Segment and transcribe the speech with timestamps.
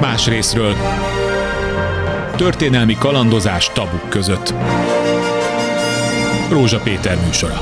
[0.00, 0.74] Más részről
[2.36, 4.54] történelmi kalandozás tabuk között.
[6.50, 7.60] Rózsa Péter műsora.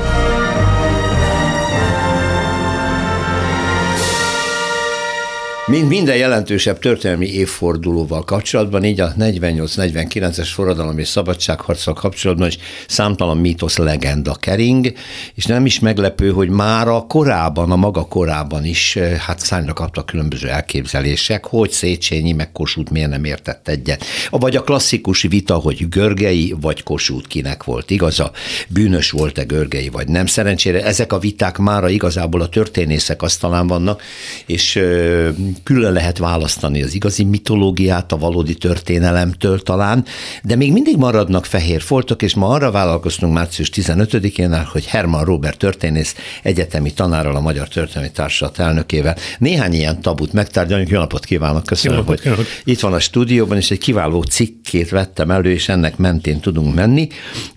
[5.67, 12.57] Mint minden jelentősebb történelmi évfordulóval kapcsolatban, így a 48-49-es forradalom és szabadságharccal kapcsolatban is
[12.87, 14.93] számtalan mítosz legenda kering,
[15.35, 19.73] és nem is meglepő, hogy már a korában, a maga korában is eh, hát szányra
[19.73, 24.05] kaptak különböző elképzelések, hogy Széchenyi meg Kossuth miért nem értett egyet.
[24.29, 28.31] Vagy a klasszikus vita, hogy Görgei vagy Kossuth kinek volt igaza,
[28.67, 30.25] bűnös volt-e Görgei vagy nem.
[30.25, 34.01] Szerencsére ezek a viták mára igazából a történészek asztalán vannak,
[34.45, 35.33] és eh,
[35.63, 40.05] külön lehet választani az igazi mitológiát a valódi történelemtől talán,
[40.43, 45.57] de még mindig maradnak fehér foltok, és ma arra vállalkoztunk március 15-én, hogy Herman Robert
[45.57, 50.89] történész egyetemi tanárral, a Magyar Történelmi Társulat elnökével néhány ilyen tabut megtárgyaljuk.
[50.89, 52.45] Jó napot kívánok, köszönöm, napot, hogy kívánok.
[52.63, 57.07] itt van a stúdióban, és egy kiváló cikkét vettem elő, és ennek mentén tudunk menni,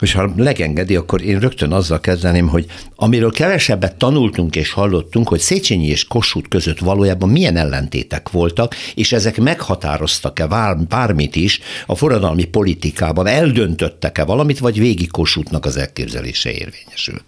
[0.01, 5.41] és ha legengedi, akkor én rögtön azzal kezdeném, hogy amiről kevesebbet tanultunk és hallottunk, hogy
[5.41, 10.47] Széchenyi és Kossuth között valójában milyen ellen ellentétek voltak, és ezek meghatároztak-e
[10.89, 17.25] bármit is a forradalmi politikában, eldöntöttek-e valamit, vagy végig Kossuthnak az elképzelése érvényesült?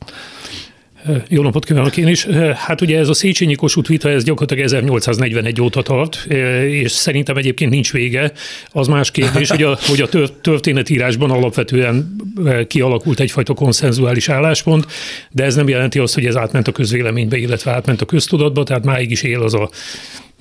[1.28, 2.24] Jó napot kívánok én is.
[2.54, 6.26] Hát ugye ez a Széchenyi Kossuth vita, ez gyakorlatilag 1841 óta tart,
[6.64, 8.32] és szerintem egyébként nincs vége.
[8.70, 10.08] Az más kérdés, hogy a, hogy a
[10.40, 12.16] történetírásban alapvetően
[12.68, 14.86] kialakult egyfajta konszenzuális álláspont,
[15.30, 18.84] de ez nem jelenti azt, hogy ez átment a közvéleménybe, illetve átment a köztudatba, tehát
[18.84, 19.70] máig is él az a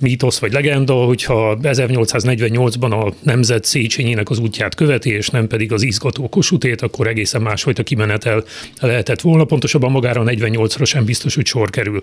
[0.00, 5.82] mítosz vagy legenda, hogyha 1848-ban a nemzet Széchenyinek az útját követi, és nem pedig az
[5.82, 8.44] izgató kosutét, akkor egészen másfajta kimenetel
[8.80, 9.44] lehetett volna.
[9.44, 12.00] Pontosabban magára a 48-ra sem biztos, hogy sor kerül.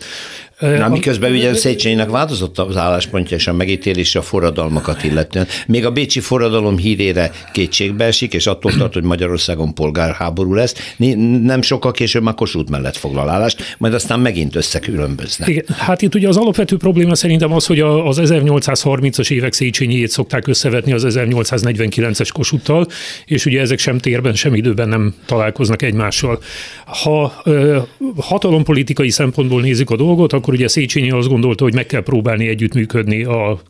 [0.59, 5.47] Na, miközben ugye Széchenyinek változott az álláspontja és a megítélése a forradalmakat illetően.
[5.67, 10.95] Még a bécsi forradalom hírére kétségbe esik, és attól tart, hogy Magyarországon polgárháború lesz.
[11.41, 15.49] Nem sokkal később már Kossuth mellett foglal állást, majd aztán megint összekülönböznek.
[15.49, 20.09] Igen, hát itt ugye az alapvető probléma szerintem az, hogy a az 1830-as évek Széchenyijét
[20.09, 22.87] szokták összevetni az 1849-es kosuttal,
[23.25, 26.39] és ugye ezek sem térben, sem időben nem találkoznak egymással.
[26.85, 27.77] Ha ö,
[28.17, 33.23] hatalompolitikai szempontból nézzük a dolgot, akkor ugye Széchenyi azt gondolta, hogy meg kell próbálni együttműködni
[33.23, 33.61] a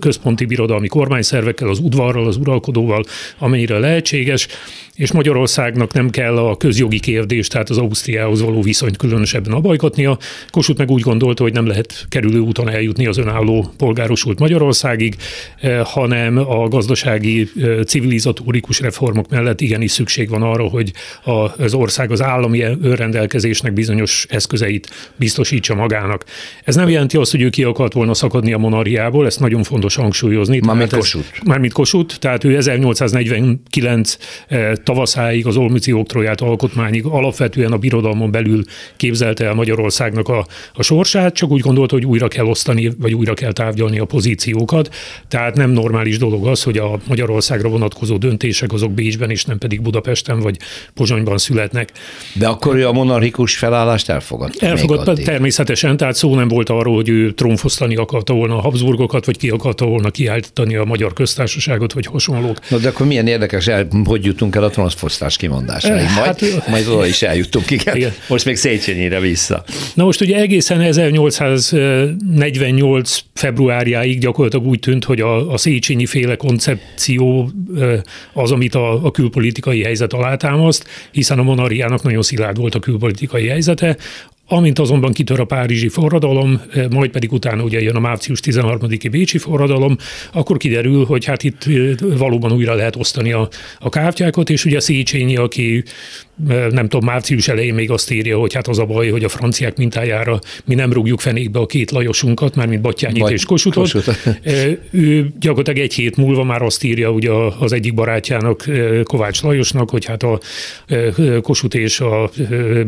[0.00, 3.04] központi birodalmi kormányszervekkel, az udvarral, az uralkodóval,
[3.38, 4.48] amennyire lehetséges,
[4.96, 10.18] és Magyarországnak nem kell a közjogi kérdést, tehát az Ausztriához való viszonyt különösebben abajkotnia.
[10.50, 13.45] Kossuth meg úgy gondolta, hogy nem lehet kerülő úton eljutni az önálló
[13.76, 15.16] polgárosult Magyarországig,
[15.60, 20.92] eh, hanem a gazdasági eh, civilizatórikus reformok mellett igenis szükség van arra, hogy
[21.56, 26.24] az ország az állami önrendelkezésnek bizonyos eszközeit biztosítsa magának.
[26.64, 29.94] Ez nem jelenti azt, hogy ő ki akart volna szakadni a monarchiából, ezt nagyon fontos
[29.94, 30.60] hangsúlyozni.
[30.64, 31.44] Mármint Kossuth.
[31.44, 34.16] Mármint Kossuth, tehát ő 1849
[34.84, 38.62] tavaszáig, az Olmüci oktroját alkotmányig alapvetően a birodalmon belül
[38.96, 43.34] képzelte el Magyarországnak a, a sorsát, csak úgy gondolta, hogy újra kell osztani, vagy újra
[43.36, 44.94] kell távgyalni a pozíciókat.
[45.28, 49.82] Tehát nem normális dolog az, hogy a Magyarországra vonatkozó döntések azok Bécsben és nem pedig
[49.82, 50.56] Budapesten vagy
[50.94, 51.92] Pozsonyban születnek.
[52.32, 54.66] De akkor ő a monarchikus felállást elfogadta?
[54.66, 59.38] Elfogadta természetesen, tehát szó nem volt arról, hogy ő trónfosztani akarta volna a Habsburgokat, vagy
[59.38, 62.58] ki akarta volna kiállítani a magyar köztársaságot, vagy hasonlók.
[62.68, 63.70] Na de akkor milyen érdekes,
[64.04, 66.08] hogy jutunk el a transzposztás kimondásáig.
[66.14, 67.96] Majd, hát, majd oda is eljutunk, igen.
[67.96, 68.12] igen.
[68.28, 69.64] Most még Széchenyire vissza.
[69.94, 77.50] Na most ugye egészen 1848 februárjáig gyakorlatilag úgy tűnt, hogy a, a Széchenyi féle koncepció
[78.32, 83.48] az, amit a, a külpolitikai helyzet alátámaszt, hiszen a monarchiának nagyon szilárd volt a külpolitikai
[83.48, 83.96] helyzete,
[84.48, 89.08] Amint azonban kitör a párizsi forradalom, eh, majd pedig utána ugye jön a március 13-i
[89.10, 89.96] bécsi forradalom,
[90.32, 93.48] akkor kiderül, hogy hát itt eh, valóban újra lehet osztani a,
[93.78, 95.84] a kártyákat, és ugye Széchenyi, aki
[96.70, 99.76] nem tudom, március elején még azt írja, hogy hát az a baj, hogy a franciák
[99.76, 103.92] mintájára mi nem rúgjuk fenékbe a két Lajosunkat, már mint Battyányit Vagy és Kosutot.
[103.92, 104.28] Kossuth.
[104.90, 108.64] ő gyakorlatilag egy hét múlva már azt írja ugye az egyik barátjának,
[109.02, 110.40] Kovács Lajosnak, hogy hát a
[111.42, 112.30] Kosut és a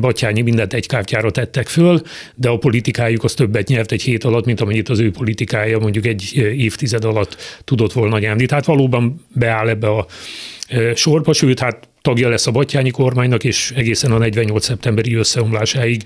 [0.01, 2.01] Battyányi mindent egy kártyára tettek föl,
[2.35, 6.07] de a politikájuk az többet nyert egy hét alatt, mint amennyit az ő politikája mondjuk
[6.07, 8.47] egy évtized alatt tudott volna nyerni.
[8.47, 10.07] Tehát valóban beáll ebbe a
[10.95, 14.65] sorba, sőt, hát tagja lesz a Batyányi kormánynak, és egészen a 48.
[14.65, 16.03] szeptemberi összeomlásáig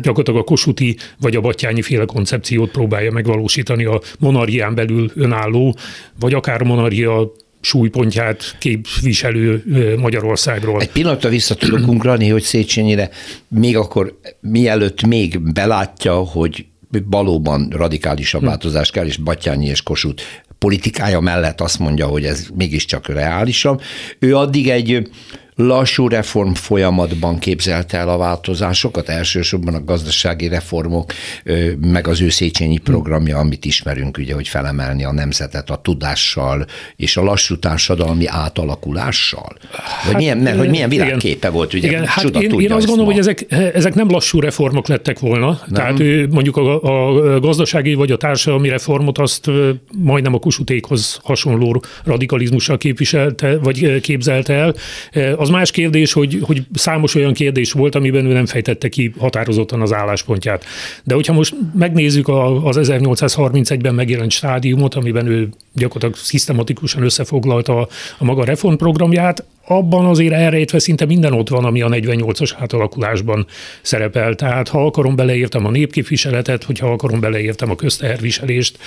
[0.00, 5.76] gyakorlatilag a Kosuti vagy a Batyányi féle koncepciót próbálja megvalósítani a monarchián belül önálló,
[6.18, 7.32] vagy akár monarchia
[7.66, 9.62] súlypontját képviselő
[10.00, 10.80] Magyarországról.
[10.80, 13.10] Egy pillanatra vissza tudok ugrani, hogy Széchenyire
[13.48, 16.66] még akkor, mielőtt még belátja, hogy
[17.04, 18.46] valóban radikálisabb hm.
[18.46, 20.22] változás kell, és Batyányi és Kossuth
[20.58, 23.80] politikája mellett azt mondja, hogy ez mégiscsak reálisabb.
[24.18, 25.08] Ő addig egy
[25.56, 31.12] lassú reform folyamatban képzelte el a változásokat, elsősorban a gazdasági reformok,
[31.80, 36.66] meg az ő Széchenyi programja, amit ismerünk, ugye, hogy felemelni a nemzetet a tudással
[36.96, 39.56] és a lassú társadalmi átalakulással.
[40.04, 41.88] Vagy hát, milyen, mert, hogy milyen világképe volt, ugye?
[41.88, 43.10] Igen, hát én, én azt gondolom, ma.
[43.12, 45.46] hogy ezek, ezek nem lassú reformok lettek volna.
[45.46, 45.74] Nem.
[45.74, 49.50] Tehát ő mondjuk a, a gazdasági vagy a társadalmi reformot azt
[49.98, 54.74] majdnem a kusutékhoz hasonló radikalizmussal képviselte, vagy képzelte el.
[55.36, 59.80] Az más kérdés, hogy, hogy számos olyan kérdés volt, amiben ő nem fejtette ki határozottan
[59.80, 60.64] az álláspontját.
[61.04, 67.88] De hogyha most megnézzük az 1831-ben megjelent stádiumot, amiben ő gyakorlatilag szisztematikusan összefoglalta a,
[68.18, 73.46] a maga reformprogramját, abban azért elrejtve szinte minden ott van, ami a 48-as átalakulásban
[73.82, 74.34] szerepel.
[74.34, 78.78] Tehát ha akarom, beleértem a népképviseletet, hogyha akarom, beleértem a közteherviselést,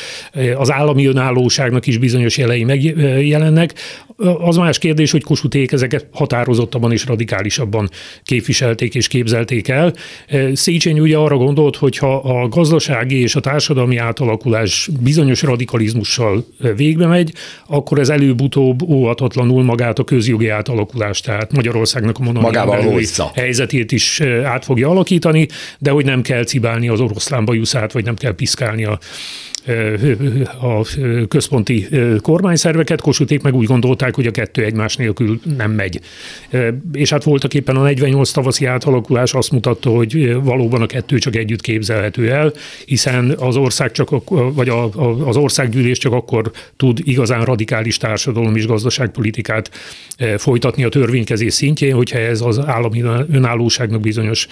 [0.55, 3.73] az állami önállóságnak is bizonyos jelei megjelennek.
[4.39, 7.89] Az más kérdés, hogy Kosuték ezeket határozottabban és radikálisabban
[8.23, 9.93] képviselték és képzelték el.
[10.53, 16.45] Széchenyi ugye arra gondolt, hogy ha a gazdasági és a társadalmi átalakulás bizonyos radikalizmussal
[16.75, 17.33] végbe megy,
[17.67, 24.65] akkor ez előbb-utóbb óhatatlanul magát a közjogi átalakulást, tehát Magyarországnak a monarchiai helyzetét is át
[24.65, 25.47] fogja alakítani,
[25.79, 28.99] de hogy nem kell cibálni az oroszlán bajuszát, vagy nem kell piszkálni a
[30.61, 30.85] a
[31.27, 31.87] központi
[32.21, 35.99] kormányszerveket, Kossuték meg úgy gondolták, hogy a kettő egymás nélkül nem megy.
[36.91, 41.35] És hát voltak éppen a 48 tavaszi átalakulás azt mutatta, hogy valóban a kettő csak
[41.35, 42.53] együtt képzelhető el,
[42.85, 44.09] hiszen az ország csak,
[44.53, 44.89] vagy a,
[45.27, 49.71] az országgyűlés csak akkor tud igazán radikális társadalom és gazdaságpolitikát
[50.37, 53.01] folytatni a törvénykezés szintjén, hogyha ez az állami
[53.31, 54.47] önállóságnak bizonyos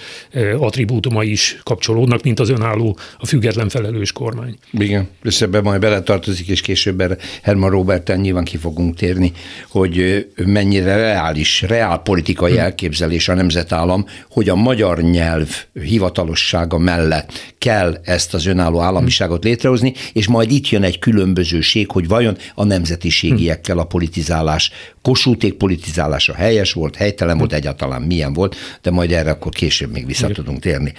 [0.58, 4.58] attribútuma is kapcsolódnak, mint az önálló, a független felelős kormány.
[4.70, 9.32] Igen és ebben majd beletartozik, és később erre Herman Roberten nyilván ki fogunk térni,
[9.68, 12.58] hogy mennyire reális, reál politikai hm.
[12.58, 19.94] elképzelés a nemzetállam, hogy a magyar nyelv hivatalossága mellett kell ezt az önálló államiságot létrehozni,
[20.12, 24.70] és majd itt jön egy különbözőség, hogy vajon a nemzetiségiekkel a politizálás,
[25.02, 30.06] kosúték politizálása helyes volt, helytelen volt, egyáltalán milyen volt, de majd erre akkor később még
[30.06, 30.92] vissza tudunk térni.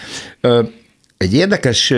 [1.20, 1.94] Egy érdekes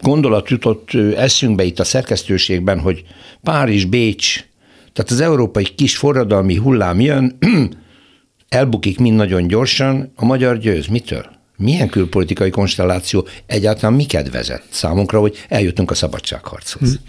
[0.00, 3.02] gondolat jutott eszünkbe itt a szerkesztőségben, hogy
[3.42, 4.44] Párizs, Bécs,
[4.92, 7.38] tehát az európai kis forradalmi hullám jön,
[8.48, 10.86] elbukik mind nagyon gyorsan, a magyar győz.
[10.86, 11.26] Mitől?
[11.56, 17.00] Milyen külpolitikai konstelláció egyáltalán miket vezet számunkra, hogy eljutunk a szabadságharchoz?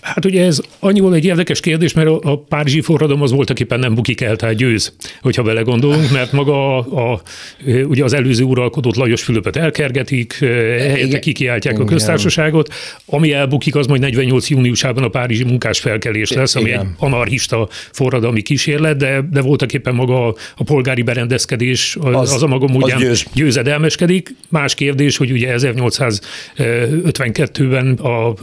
[0.00, 3.94] Hát ugye ez annyiból egy érdekes kérdés, mert a Párizsi forradalom az voltak éppen nem
[3.94, 7.22] bukik el, tehát győz, hogyha vele gondolunk, mert maga a, a,
[7.66, 12.74] ugye az előző uralkodót Lajos Fülöpet elkergetik, helyette kikiáltják a köztársaságot,
[13.06, 16.80] ami elbukik, az majd 48 júniusában a Párizsi munkás felkelés lesz, ami Igen.
[16.80, 22.32] egy anarchista forradalmi kísérlet, de, de voltak éppen maga a, a polgári berendezkedés, az, az,
[22.32, 23.24] az a maga módján győz.
[23.34, 24.34] győzedelmeskedik.
[24.48, 28.34] Más kérdés, hogy ugye 1852-ben a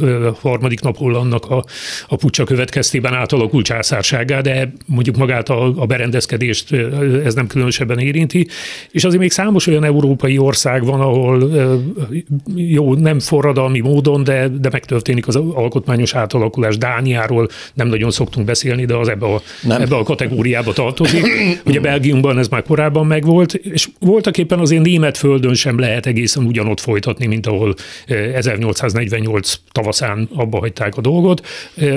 [0.42, 1.64] harmadik Napollannak a,
[2.08, 6.72] a pucsa következtében átalakult császárságá, de mondjuk magát a, a berendezkedést
[7.26, 8.48] ez nem különösebben érinti.
[8.92, 11.52] És azért még számos olyan európai ország van, ahol
[12.56, 16.78] jó, nem forradalmi módon, de, de megtörténik az alkotmányos átalakulás.
[16.78, 21.26] Dániáról nem nagyon szoktunk beszélni, de az ebbe a, ebbe a kategóriába tartozik.
[21.66, 26.44] Ugye Belgiumban ez már korábban megvolt, és voltak éppen azért német földön sem lehet egészen
[26.46, 27.76] ugyanott folytatni, mint ahol
[28.06, 31.48] 1848 tavaszán abba hagyták hagyták a dolgot.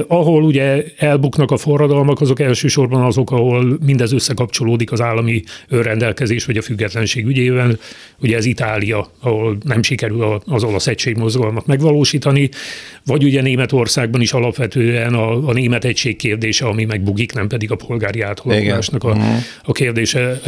[0.07, 6.57] Ahol ugye elbuknak a forradalmak, azok elsősorban azok, ahol mindez összekapcsolódik az állami önrendelkezés vagy
[6.57, 7.79] a függetlenség ügyében.
[8.21, 12.49] Ugye ez Itália, ahol nem sikerül az olasz egységmozgalmat megvalósítani,
[13.07, 17.77] vagy ugye Németországban is alapvetően a, a német egység kérdése, ami megbugik, nem pedig a
[17.77, 19.25] polgári átalakulásnak a, uh-huh.
[19.65, 20.41] a kérdése.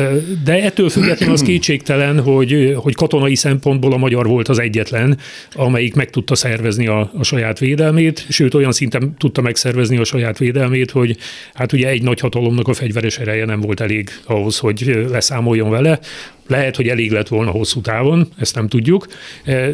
[0.45, 5.19] De ettől függetlenül az kétségtelen, hogy, hogy katonai szempontból a magyar volt az egyetlen,
[5.53, 10.39] amelyik meg tudta szervezni a, a saját védelmét, sőt olyan szinten tudta megszervezni a saját
[10.39, 11.17] védelmét, hogy
[11.55, 16.01] hát ugye egy nagy hatalomnak a fegyveres ereje nem volt elég ahhoz, hogy leszámoljon vele,
[16.47, 19.07] lehet, hogy elég lett volna hosszú távon, ezt nem tudjuk,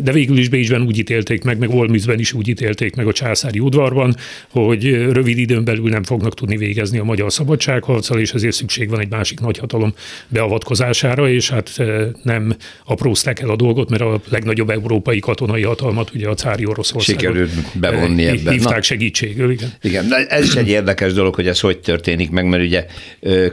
[0.02, 3.59] de végül is Bécsben úgy ítélték meg, meg Olmützben is úgy ítélték meg a császári
[3.59, 4.14] udvarban,
[4.49, 9.00] hogy rövid időn belül nem fognak tudni végezni a magyar szabadságharccal, és ezért szükség van
[9.00, 9.95] egy másik nagyhatalom
[10.28, 11.83] beavatkozására, és hát
[12.23, 17.21] nem aprózták el a dolgot, mert a legnagyobb európai katonai hatalmat, ugye a cári Oroszországot
[17.21, 18.52] Sikerült bevonni eh, ebben.
[18.52, 19.73] Hívták Na, segítségül, igen.
[19.82, 22.87] Igen, ez is egy érdekes dolog, hogy ez hogy történik meg, mert ugye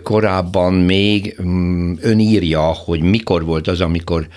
[0.03, 4.27] korábban még mm, ön írja, hogy mikor volt az, amikor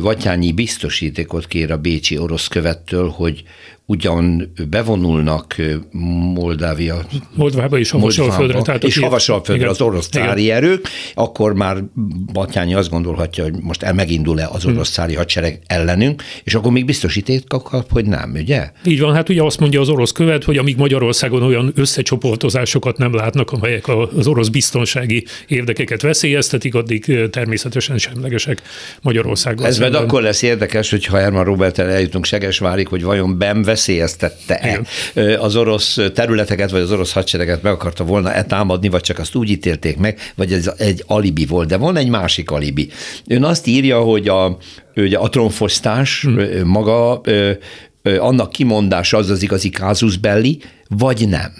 [0.00, 3.42] Vatyányi biztosítékot kér a bécsi orosz követtől, hogy
[3.90, 5.56] ugyan bevonulnak
[6.34, 7.06] Moldávia.
[7.34, 8.62] Moldvába és Havasalföldre.
[8.62, 11.76] Tehát és Havasalföldre az orosz cári erők, akkor már
[12.32, 16.84] Batyányi azt gondolhatja, hogy most el megindul-e az orosz cári hadsereg ellenünk, és akkor még
[16.84, 18.70] biztosítékot kap, hogy nem, ugye?
[18.84, 23.14] Így van, hát ugye azt mondja az orosz követ, hogy amíg Magyarországon olyan összecsoportozásokat nem
[23.14, 28.62] látnak, amelyek az orosz biztonsági érdekeket veszélyeztetik, addig természetesen semlegesek
[29.02, 29.66] Magyarországon.
[29.66, 34.80] Ez meg akkor lesz érdekes, hogyha Herman Robert eljutunk Segesvárig, hogy vajon BEM veszélyeztette-e
[35.38, 39.50] az orosz területeket, vagy az orosz hadsereget meg akarta volna-e támadni, vagy csak azt úgy
[39.50, 41.68] ítélték meg, vagy ez egy alibi volt.
[41.68, 42.88] De van egy másik alibi.
[43.26, 44.56] Ön azt írja, hogy a,
[44.96, 46.66] ugye a tronfosztás hmm.
[46.66, 47.20] maga,
[48.18, 51.52] annak kimondása az az igazi kázus belli, vagy nem?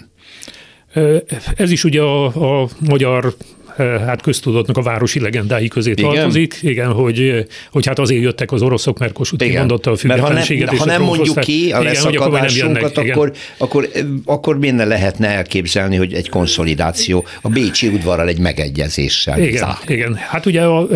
[1.55, 2.25] Ez is ugye a,
[2.61, 3.35] a magyar
[3.79, 6.03] hát köztudatnak a városi legendái közé Igen?
[6.03, 6.59] tartozik.
[6.61, 10.65] Igen, hogy, hogy hát azért jöttek az oroszok, mert Kossuth kimondotta a függetlenséget.
[10.65, 13.89] Mert ha nem, ha nem mondjuk ki a leszakadásunkat, akkor, akkor,
[14.25, 19.77] akkor miért lehetne elképzelni, hogy egy konszolidáció a Bécsi udvarral egy megegyezéssel igen, zár.
[19.87, 20.87] igen, hát ugye a,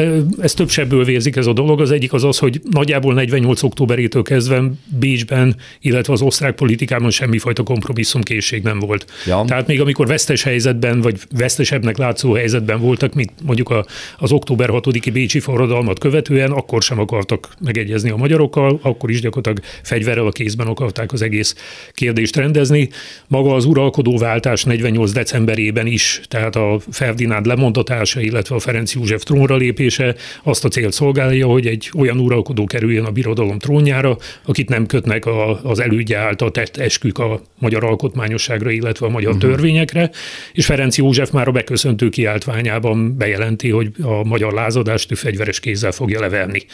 [0.41, 1.81] ez több sebből vérzik ez a dolog.
[1.81, 3.63] Az egyik az az, hogy nagyjából 48.
[3.63, 9.05] októberétől kezdve Bécsben, illetve az osztrák politikában semmifajta kompromisszumkészség nem volt.
[9.25, 9.43] Ja.
[9.47, 13.85] Tehát még amikor vesztes helyzetben, vagy vesztesebbnek látszó helyzetben helyzetben voltak, mint mondjuk a,
[14.17, 19.71] az október 6-i Bécsi forradalmat követően, akkor sem akartak megegyezni a magyarokkal, akkor is gyakorlatilag
[19.83, 21.55] fegyverrel a kézben akarták az egész
[21.91, 22.89] kérdést rendezni.
[23.27, 29.55] Maga az uralkodóváltás 48 decemberében is, tehát a Ferdinánd lemondatása, illetve a Ferenc József trónra
[29.55, 34.85] lépése azt a célt szolgálja, hogy egy olyan uralkodó kerüljön a birodalom trónjára, akit nem
[34.85, 39.49] kötnek a, az elődje által tett eskük a magyar alkotmányosságra, illetve a magyar uh-huh.
[39.49, 40.09] törvényekre,
[40.53, 45.59] és Ferenc József már a beköszöntő kiáltvány kampányában bejelenti, hogy a magyar lázadást ő fegyveres
[45.59, 46.65] kézzel fogja leverni.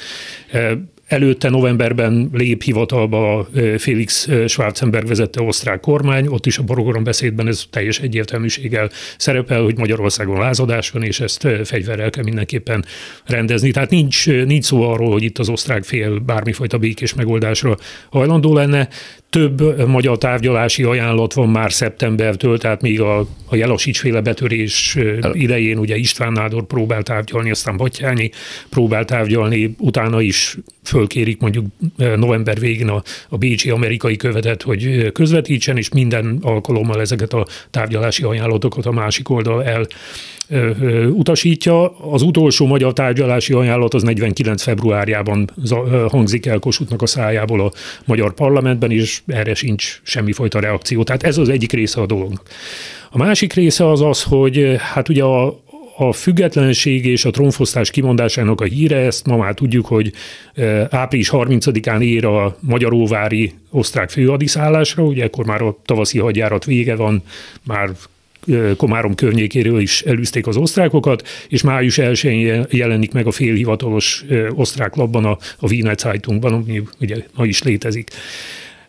[1.10, 3.48] Előtte novemberben lép hivatalba
[3.78, 9.78] Félix Schwarzenberg vezette osztrák kormány, ott is a program beszédben ez teljes egyértelműséggel szerepel, hogy
[9.78, 12.86] Magyarországon lázadás van, és ezt fegyverrel kell mindenképpen
[13.26, 13.72] rendezni.
[13.72, 17.78] Tehát nincs, nincs szó arról, hogy itt az osztrák fél bármifajta békés megoldásra
[18.10, 18.88] hajlandó lenne.
[19.30, 24.98] Több magyar tárgyalási ajánlat van már szeptembertől, tehát még a, a Jelasics féle betörés
[25.32, 28.30] idején ugye István Nádor próbált tárgyalni, aztán Batyányi
[28.70, 30.58] próbált tárgyalni, utána is
[31.00, 31.66] fölkérik mondjuk
[32.16, 38.24] november végén a, a Bécsi amerikai követet, hogy közvetítsen, és minden alkalommal ezeket a tárgyalási
[38.24, 39.88] ajánlatokat a másik oldal el
[41.10, 41.98] utasítja.
[42.12, 44.62] Az utolsó magyar tárgyalási ajánlat az 49.
[44.62, 45.50] februárjában
[46.10, 47.72] hangzik el Kossuthnak a szájából a
[48.06, 51.04] magyar parlamentben, és erre sincs semmifajta reakció.
[51.04, 52.42] Tehát ez az egyik része a dolognak.
[53.12, 55.60] A másik része az az, hogy hát ugye a,
[56.02, 60.14] a függetlenség és a trónfosztás kimondásának a híre, ezt ma már tudjuk, hogy
[60.90, 67.24] április 30-án ér a Magyaróvári osztrák főhadiszállásra, ugye ekkor már a tavaszi hadjárat vége van,
[67.64, 67.90] már
[68.78, 74.26] Komárom környékéről is elűzték az osztrákokat, és május 1-én jelenik meg a félhivatalos
[74.56, 78.10] osztrák labban a, a Wiener Zeitungban, ami ugye ma is létezik.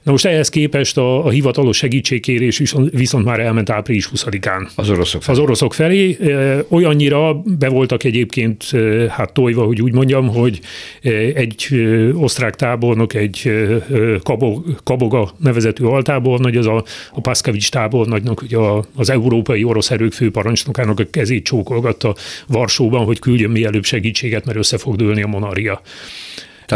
[0.03, 4.69] Na most ehhez képest a, a hivatalos segítségkérés viszont, viszont már elment április 20-án.
[4.75, 5.37] Az oroszok felé.
[5.37, 6.17] Az oroszok felé.
[6.69, 8.71] Olyannyira be voltak egyébként
[9.09, 10.61] hát tojva, hogy úgy mondjam, hogy
[11.35, 11.69] egy
[12.15, 13.53] osztrák tábornok, egy
[14.83, 18.57] Kaboga nevezetű altábornagy, az a, a Paszkavics tábornagynak, ugye
[18.95, 22.15] az európai orosz erők főparancsnokának a kezét csókolgatta
[22.47, 25.81] Varsóban, hogy küldjön mielőbb segítséget, mert össze fog dőlni a monaria.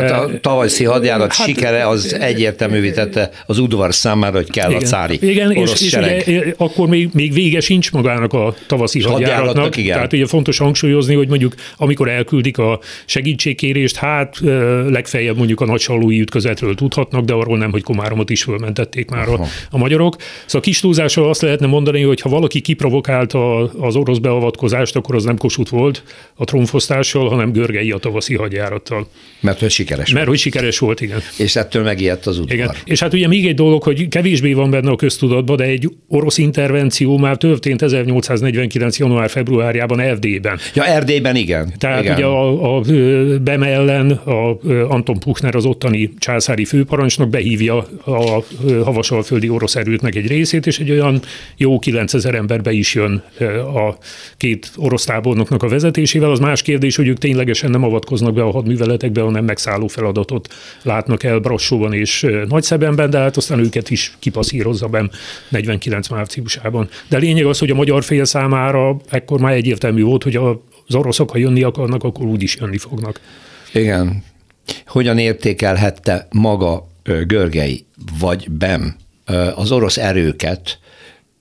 [0.00, 4.82] Tehát a tavaszi hadjárat hát, sikere az egyértelművé tette az udvar számára, hogy kell igen,
[4.82, 9.02] a cári Igen, orosz és, és ugye, akkor még, még vége sincs magának a tavaszi
[9.02, 9.38] hadjáratnak.
[9.38, 9.94] hadjáratnak igen.
[9.94, 14.40] Tehát ugye fontos hangsúlyozni, hogy mondjuk amikor elküldik a segítségkérést, hát
[14.88, 19.40] legfeljebb mondjuk a nagysalói ütközetről tudhatnak, de arról nem, hogy Komáromot is fölmentették már a,
[19.70, 20.16] a magyarok.
[20.46, 25.24] Szóval kis túlzással azt lehetne mondani, hogy ha valaki kiprovokálta az orosz beavatkozást, akkor az
[25.24, 26.02] nem kosut volt
[26.34, 29.08] a trónfosztással, hanem Görgei a tavaszi hadjárattal.
[29.40, 31.18] Mert hogy sikeres Mert hogy sikeres volt, igen.
[31.38, 32.54] És ettől megijedt az udvar.
[32.54, 32.70] Igen.
[32.84, 36.38] És hát ugye még egy dolog, hogy kevésbé van benne a köztudatban, de egy orosz
[36.38, 38.98] intervenció már történt 1849.
[38.98, 40.58] január-februárjában Erdélyben.
[40.74, 41.72] Ja, Erdélyben igen.
[41.78, 42.14] Tehát igen.
[42.14, 42.80] ugye a, a
[43.42, 48.42] Bem ellen a Anton Puchner, az ottani császári főparancsnok behívja a
[48.84, 51.20] havasalföldi orosz erőknek egy részét, és egy olyan
[51.56, 53.22] jó 9000 ember be is jön
[53.74, 53.96] a
[54.36, 56.30] két orosz tábornoknak a vezetésével.
[56.30, 60.54] Az más kérdés, hogy ők ténylegesen nem avatkoznak be a hadműveletekbe, hanem megszáll álló feladatot
[60.82, 65.10] látnak el Brassóban és Nagyszebenben, de hát aztán őket is kipaszírozza ben
[65.48, 66.88] 49 márciusában.
[67.08, 71.30] De lényeg az, hogy a magyar fél számára ekkor már egyértelmű volt, hogy az oroszok,
[71.30, 73.20] ha jönni akarnak, akkor úgy is jönni fognak.
[73.72, 74.22] Igen,
[74.86, 76.86] Hogyan értékelhette maga
[77.26, 77.84] Görgei
[78.18, 78.96] vagy Bem
[79.54, 80.78] az orosz erőket,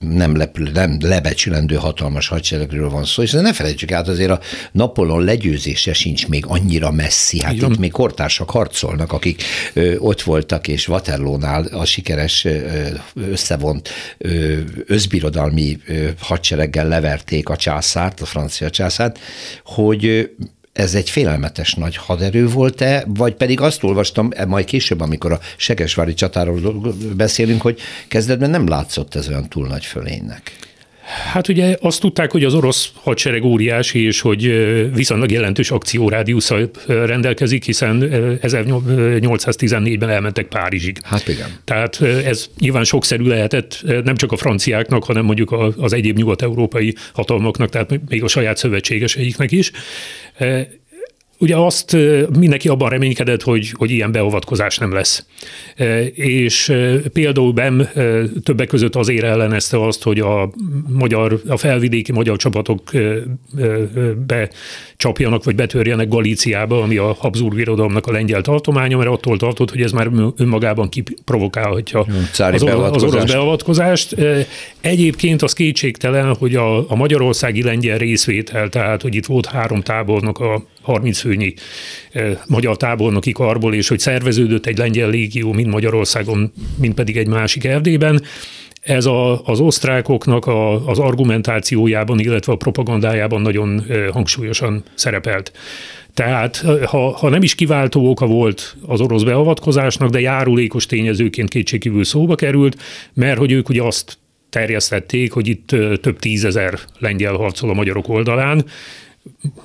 [0.08, 4.40] nem, le, nem lebecsülendő hatalmas hadseregről van szó, és ne felejtsük át, azért a
[4.72, 7.40] Napolon legyőzése sincs még annyira messzi.
[7.40, 7.72] Hát Igen.
[7.72, 9.42] itt még kortársak harcolnak, akik
[9.72, 12.58] ö, ott voltak, és Waterloo-nál a sikeres ö,
[13.14, 19.18] összevont ö, özbirodalmi ö, hadsereggel leverték a császárt, a francia császárt,
[19.64, 20.30] hogy
[20.74, 25.40] ez egy félelmetes nagy haderő volt-e, vagy pedig azt olvastam, e, majd később, amikor a
[25.56, 26.84] Segesvári csatáról
[27.16, 30.56] beszélünk, hogy kezdetben nem látszott ez olyan túl nagy fölénynek.
[31.32, 34.42] Hát ugye azt tudták, hogy az orosz hadsereg óriási, és hogy
[34.94, 38.08] viszonylag jelentős akciórádiusszal rendelkezik, hiszen
[38.42, 40.98] 1814-ben elmentek Párizsig.
[41.02, 41.48] Hát igen.
[41.64, 47.70] Tehát ez nyilván sokszerű lehetett nem csak a franciáknak, hanem mondjuk az egyéb nyugat-európai hatalmaknak,
[47.70, 49.70] tehát még a saját szövetségeseiknek is.
[51.38, 51.96] Ugye azt
[52.38, 55.26] mindenki abban reménykedett, hogy, hogy ilyen beavatkozás nem lesz.
[56.14, 56.72] És
[57.12, 57.88] például BEM
[58.42, 60.50] többek között azért ellenezte azt, hogy a,
[60.88, 62.90] magyar, a felvidéki magyar csapatok
[64.26, 69.82] becsapjanak vagy betörjenek Galíciába, ami a Habsburg birodalomnak a lengyel tartománya, mert attól tartott, hogy
[69.82, 72.06] ez már önmagában kiprovokálhatja
[72.54, 72.62] az,
[72.92, 74.16] az orosz beavatkozást.
[74.80, 80.38] Egyébként az kétségtelen, hogy a, a magyarországi lengyel részvétel, tehát hogy itt volt három tábornak
[80.38, 81.54] a 30 főnyi
[82.46, 87.64] magyar tábornoki karból, és hogy szerveződött egy lengyel légió, mind Magyarországon, mind pedig egy másik
[87.64, 88.22] Erdélyben,
[88.80, 95.52] ez a, az osztrákoknak a, az argumentációjában, illetve a propagandájában nagyon hangsúlyosan szerepelt.
[96.14, 102.04] Tehát ha, ha nem is kiváltó oka volt az orosz beavatkozásnak, de járulékos tényezőként kétségkívül
[102.04, 102.76] szóba került,
[103.14, 104.18] mert hogy ők ugye azt
[104.50, 105.66] terjesztették, hogy itt
[106.00, 108.64] több tízezer lengyel harcol a magyarok oldalán,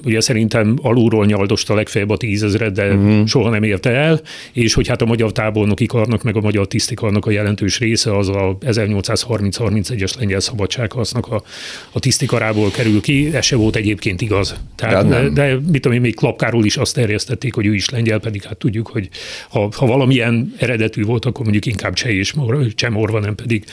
[0.04, 3.26] ugye szerintem alulról nyaldosta legfeljebb a tízezret, de uh-huh.
[3.26, 7.26] soha nem érte el, és hogy hát a magyar tábornoki karnak, meg a magyar tisztikarnak
[7.26, 11.44] a jelentős része az a 1830-31-es lengyel szabadsághasznak a,
[11.92, 14.56] a tisztikarából kerül ki, ez se volt egyébként igaz.
[14.76, 18.20] Tehát, de, de mit tudom én, még Klapkáról is azt terjesztették, hogy ő is lengyel,
[18.20, 19.10] pedig hát tudjuk, hogy
[19.50, 22.34] ha, ha valamilyen eredetű volt, akkor mondjuk inkább cseh és
[22.76, 23.64] csemorva, nem pedig,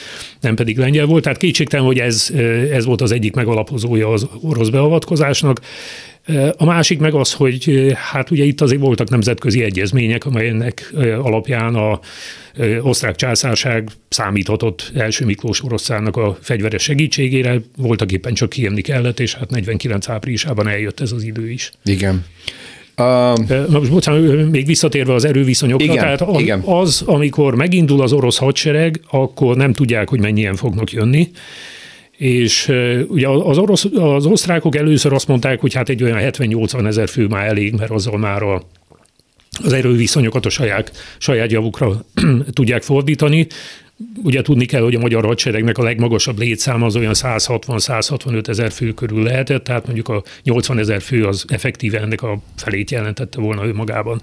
[0.40, 1.22] nem pedig lengyel volt.
[1.22, 2.30] Tehát kétségtelen, hogy ez,
[2.72, 5.60] ez volt az egyik megalapozója az orosz beavatkozásnak.
[6.56, 12.00] A másik meg az, hogy hát ugye itt azért voltak nemzetközi egyezmények, amelynek alapján a
[12.80, 19.34] osztrák császárság számíthatott első Miklós oroszának a fegyveres segítségére, voltak éppen csak kiemni kellett, és
[19.34, 21.70] hát 49 áprilisában eljött ez az idő is.
[21.84, 22.24] Igen.
[22.98, 26.60] Uh, most bocsánat, még visszatérve az erőviszonyokra, igen, tehát az, igen.
[26.60, 31.30] az, amikor megindul az orosz hadsereg, akkor nem tudják, hogy mennyien fognak jönni,
[32.16, 32.72] és
[33.08, 37.26] ugye az, orosz, az osztrákok először azt mondták, hogy hát egy olyan 70-80 ezer fő
[37.26, 38.62] már elég, mert azzal már a,
[39.64, 42.04] az erőviszonyokat a saját, saját javukra
[42.52, 43.46] tudják fordítani.
[44.22, 48.92] Ugye tudni kell, hogy a magyar hadseregnek a legmagasabb létszáma az olyan 160-165 ezer fő
[48.92, 53.66] körül lehetett, tehát mondjuk a 80 ezer fő az effektíve ennek a felét jelentette volna
[53.66, 54.20] ő magában.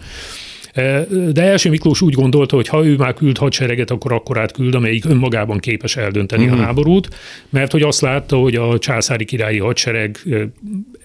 [1.31, 5.05] De első Miklós úgy gondolta, hogy ha ő már küld hadsereget, akkor akkor átküld, amelyik
[5.05, 6.51] önmagában képes eldönteni mm.
[6.51, 7.09] a háborút,
[7.49, 10.17] mert hogy azt látta, hogy a császári királyi hadsereg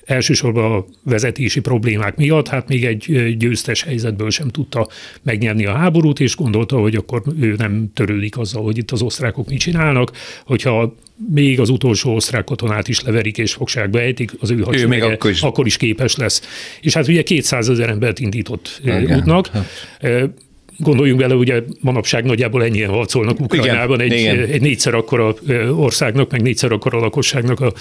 [0.09, 4.89] elsősorban a vezetési problémák miatt, hát még egy győztes helyzetből sem tudta
[5.23, 9.49] megnyerni a háborút, és gondolta, hogy akkor ő nem törődik azzal, hogy itt az osztrákok
[9.49, 10.13] mit csinálnak,
[10.45, 10.95] hogyha
[11.33, 15.43] még az utolsó osztrák katonát is leverik és fogságba ejtik, az ő hadserege akkor is.
[15.43, 16.43] akkor is képes lesz.
[16.81, 19.17] És hát ugye 200 ezer embert indított Igen.
[19.17, 19.47] útnak.
[19.47, 20.31] Hát.
[20.79, 24.39] Gondoljunk bele, ugye manapság nagyjából ennyien harcolnak Ukrajnában egy, Igen.
[24.39, 25.35] egy négyszer akkora
[25.77, 27.73] országnak, meg négyszer akkora lakosságnak a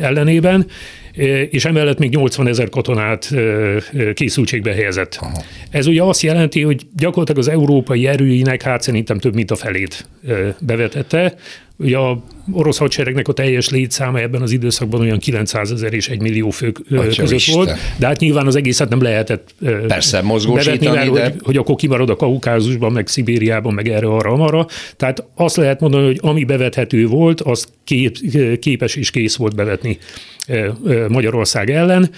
[0.00, 0.66] ellenében
[1.50, 3.34] és emellett még 80 ezer katonát
[4.14, 5.18] készültségbe helyezett.
[5.20, 5.42] Aha.
[5.70, 10.08] Ez ugye azt jelenti, hogy gyakorlatilag az európai erőinek hát szerintem több mint a felét
[10.60, 11.34] bevetette.
[11.78, 16.20] Ugye a orosz hadseregnek a teljes létszáma ebben az időszakban olyan 900 ezer és 1
[16.20, 17.54] millió fő között Isten.
[17.54, 19.54] volt, de hát nyilván az egészet nem lehetett
[19.86, 21.22] Persze, mozgósítani, bevetni, mert, de...
[21.22, 24.66] hogy, hogy akkor kimarad a Kaukázusban, meg Szibériában, meg erre arra, arra.
[24.96, 28.18] Tehát azt lehet mondani, hogy ami bevethető volt, az kép,
[28.60, 29.98] képes és kész volt bevetni
[31.08, 32.10] Magyarország ellen.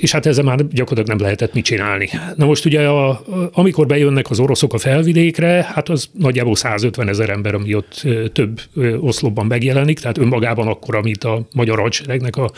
[0.00, 2.08] És hát ezzel már gyakorlatilag nem lehetett mit csinálni.
[2.34, 7.30] Na most ugye, a, amikor bejönnek az oroszok a felvidékre, hát az nagyjából 150 ezer
[7.30, 8.60] ember, ami ott több
[9.00, 12.50] oszlopban megjelenik, tehát önmagában akkor, mint a magyar hadseregnek a,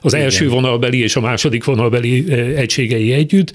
[0.00, 0.24] az Igen.
[0.24, 3.52] első vonalbeli és a második vonalbeli egységei együtt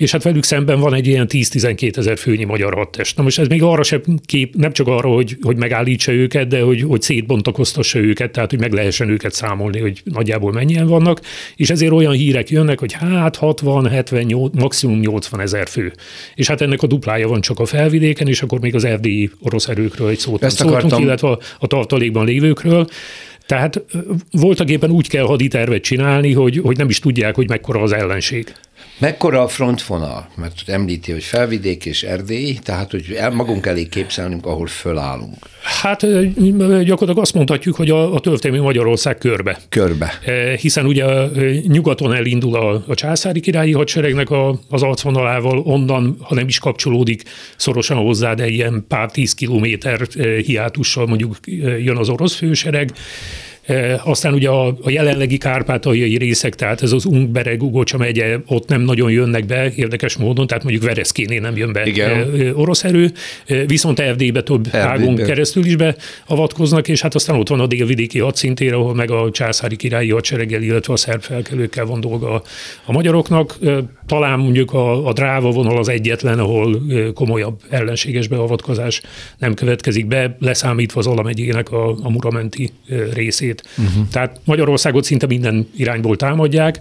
[0.00, 3.16] és hát velük szemben van egy ilyen 10-12 ezer főnyi magyar hadtest.
[3.16, 6.60] Na most ez még arra sem kép, nem csak arra, hogy, hogy megállítsa őket, de
[6.60, 11.20] hogy, hogy szétbontakoztassa őket, tehát hogy meg lehessen őket számolni, hogy nagyjából mennyien vannak,
[11.56, 15.92] és ezért olyan hírek jönnek, hogy hát 60, 70, maximum 80 ezer fő.
[16.34, 19.68] És hát ennek a duplája van csak a felvidéken, és akkor még az erdélyi orosz
[19.68, 21.02] erőkről egy szót Ezt szóltunk, akartam...
[21.02, 22.86] illetve a, a tartalékban lévőkről.
[23.46, 23.84] Tehát
[24.30, 28.54] voltak éppen úgy kell haditervet csinálni, hogy, hogy nem is tudják, hogy mekkora az ellenség.
[29.00, 30.28] Mekkora a frontvonal?
[30.36, 35.34] Mert említi, hogy felvidék és Erdély, tehát hogy el, magunk elég képzelnünk, ahol fölállunk.
[35.62, 36.00] Hát
[36.84, 39.58] gyakorlatilag azt mondhatjuk, hogy a, a történelmi Magyarország körbe.
[39.68, 40.12] Körbe.
[40.60, 41.04] Hiszen ugye
[41.62, 47.22] nyugaton elindul a, a császári királyi hadseregnek a, az arcvonalával, onnan, ha nem is kapcsolódik
[47.56, 50.00] szorosan hozzá, de ilyen pár tíz kilométer
[50.44, 51.36] hiátussal mondjuk
[51.78, 52.92] jön az orosz fősereg,
[54.04, 58.80] aztán ugye a, a jelenlegi kárpátaljai részek, tehát ez az Ungbereg, Ugocsa megye, ott nem
[58.80, 62.52] nagyon jönnek be érdekes módon, tehát mondjuk Vereszkéné nem jön be Igen.
[62.54, 63.12] orosz erő,
[63.66, 68.72] viszont Erdélybe több ágon keresztül is beavatkoznak, és hát aztán ott van a délvidéki hadszintér,
[68.72, 72.42] ahol meg a császári királyi hadsereggel, illetve a szerb felkelőkkel van dolga a,
[72.84, 73.58] a magyaroknak.
[74.06, 76.82] Talán mondjuk a, a dráva vonal az egyetlen, ahol
[77.14, 79.02] komolyabb ellenséges beavatkozás
[79.38, 82.70] nem következik be, leszámítva az Alamegyének a, a Muramenti
[83.14, 83.59] részét.
[83.78, 84.08] Uh-huh.
[84.12, 86.78] Tehát Magyarországot szinte minden irányból támadják.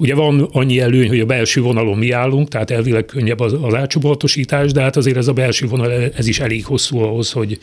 [0.00, 3.74] Ugye van annyi előny, hogy a belső vonalon mi állunk, tehát elvileg könnyebb az, az
[3.74, 7.58] átcsoportosítás, de hát azért ez a belső vonal, ez is elég hosszú ahhoz, hogy,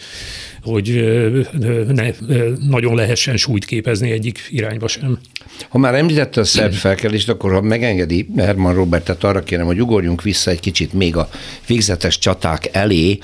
[0.61, 1.05] hogy
[1.87, 2.09] ne
[2.69, 5.19] nagyon lehessen súlyt képezni egyik irányba sem.
[5.69, 10.21] Ha már említette a szerb felkelést, akkor ha megengedi Herman Robertet, arra kérem, hogy ugorjunk
[10.21, 11.29] vissza egy kicsit még a
[11.67, 13.17] végzetes csaták elé,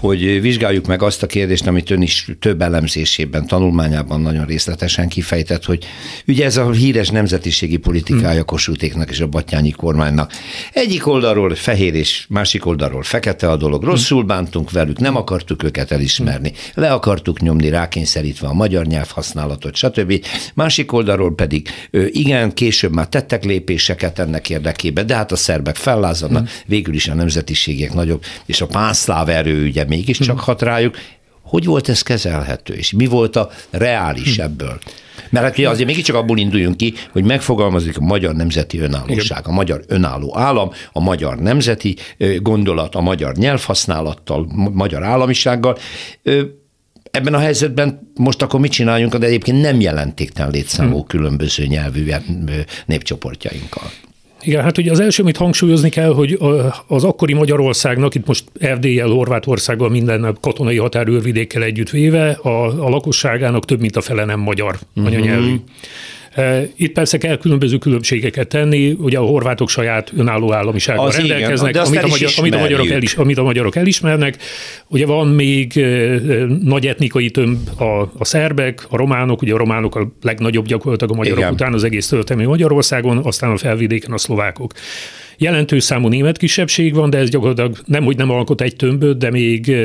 [0.00, 5.64] hogy vizsgáljuk meg azt a kérdést, amit ön is több elemzésében, tanulmányában nagyon részletesen kifejtett,
[5.64, 5.84] hogy
[6.26, 8.44] ugye ez a híres nemzetiségi politikája hmm.
[8.44, 10.32] Kossuthéknak és a Battyányi kormánynak.
[10.72, 13.82] Egyik oldalról fehér és másik oldalról fekete a dolog.
[13.82, 16.52] Rosszul bántunk velük, nem akartuk őket elismerni.
[16.74, 20.24] Le akartuk nyomni, rákényszerítve a magyar nyelv használatot, stb.
[20.54, 21.68] Másik oldalról pedig
[22.06, 26.56] igen, később már tettek lépéseket ennek érdekében, de hát a szerbek fellázadnak, hmm.
[26.66, 30.44] végül is a nemzetiségek nagyobb, és a pánszláv erő ugye mégiscsak hmm.
[30.44, 30.96] hat rájuk.
[31.42, 34.44] Hogy volt ez kezelhető, és mi volt a reális hmm.
[34.44, 34.78] ebből?
[35.30, 39.80] Mert hát azért mégiscsak abból induljunk ki, hogy megfogalmazik a magyar nemzeti önállóság, a magyar
[39.86, 41.96] önálló állam, a magyar nemzeti
[42.38, 45.78] gondolat, a magyar nyelvhasználattal, magyar államisággal.
[47.10, 51.06] Ebben a helyzetben most akkor mit csináljunk, de egyébként nem jelentéktelen létszámú hmm.
[51.06, 52.12] különböző nyelvű
[52.86, 53.90] népcsoportjainkkal.
[54.42, 56.38] Igen, hát ugye az első, amit hangsúlyozni kell, hogy
[56.86, 63.64] az akkori Magyarországnak, itt most Erdélyel, Horvátországgal, minden katonai határőrvidékkel együtt véve, a, a lakosságának
[63.64, 65.12] több mint a fele nem magyar uh-huh.
[65.12, 65.54] anyanyelvű.
[66.76, 71.84] Itt persze kell különböző különbségeket tenni, ugye a horvátok saját önálló államisággal az rendelkeznek, igen,
[71.84, 74.36] amit, a magyar, amit, a magyarok elis, amit a magyarok elismernek.
[74.86, 75.86] Ugye van még
[76.62, 81.16] nagy etnikai tömb a, a szerbek, a románok, ugye a románok a legnagyobb gyakorlatilag a
[81.16, 81.52] magyarok igen.
[81.52, 84.72] után az egész történelmi Magyarországon, aztán a felvidéken a szlovákok.
[85.42, 89.30] Jelentős számú német kisebbség van, de ez gyakorlatilag nem, hogy nem alkot egy tömböt, de
[89.30, 89.76] még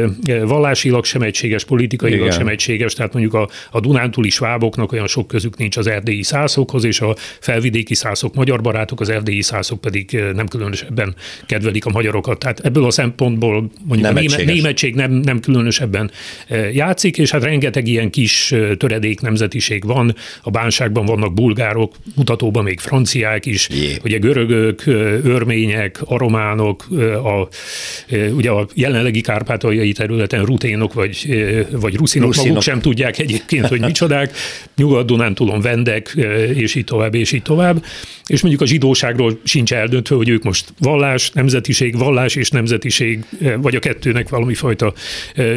[0.44, 2.32] vallásilag sem egységes, politikailag Igen.
[2.32, 6.84] sem egységes, tehát mondjuk a, a Dunántúli sváboknak olyan sok közük nincs az erdélyi szászokhoz,
[6.84, 11.16] és a felvidéki szászok magyar barátok, az erdélyi szászok pedig nem különösebben
[11.46, 12.40] kedvelik a magyarokat.
[12.40, 16.12] Tehát ebből a szempontból mondjuk nem a német, németség nem, nem különösebben
[16.74, 20.16] játszik, és hát rengeteg ilyen kis töredék nemzetiség van.
[20.44, 23.98] A bánságban vannak bulgárok, mutatóban még franciák is, Jé.
[24.04, 26.86] ugye görögök, őr örmények, arománok,
[27.24, 27.48] a,
[28.36, 31.28] ugye a jelenlegi kárpátaljai területen ruténok vagy,
[31.72, 34.32] vagy ruszinok, ruszinok, maguk sem tudják egyébként, hogy micsodák,
[34.78, 36.18] Nyugat-Dunántúlon vendek,
[36.54, 37.86] és így tovább, és így tovább.
[38.28, 43.26] És mondjuk a zsidóságról sincs eldöntve, hogy ők most vallás, nemzetiség, vallás és nemzetiség,
[43.58, 44.94] vagy a kettőnek valami fajta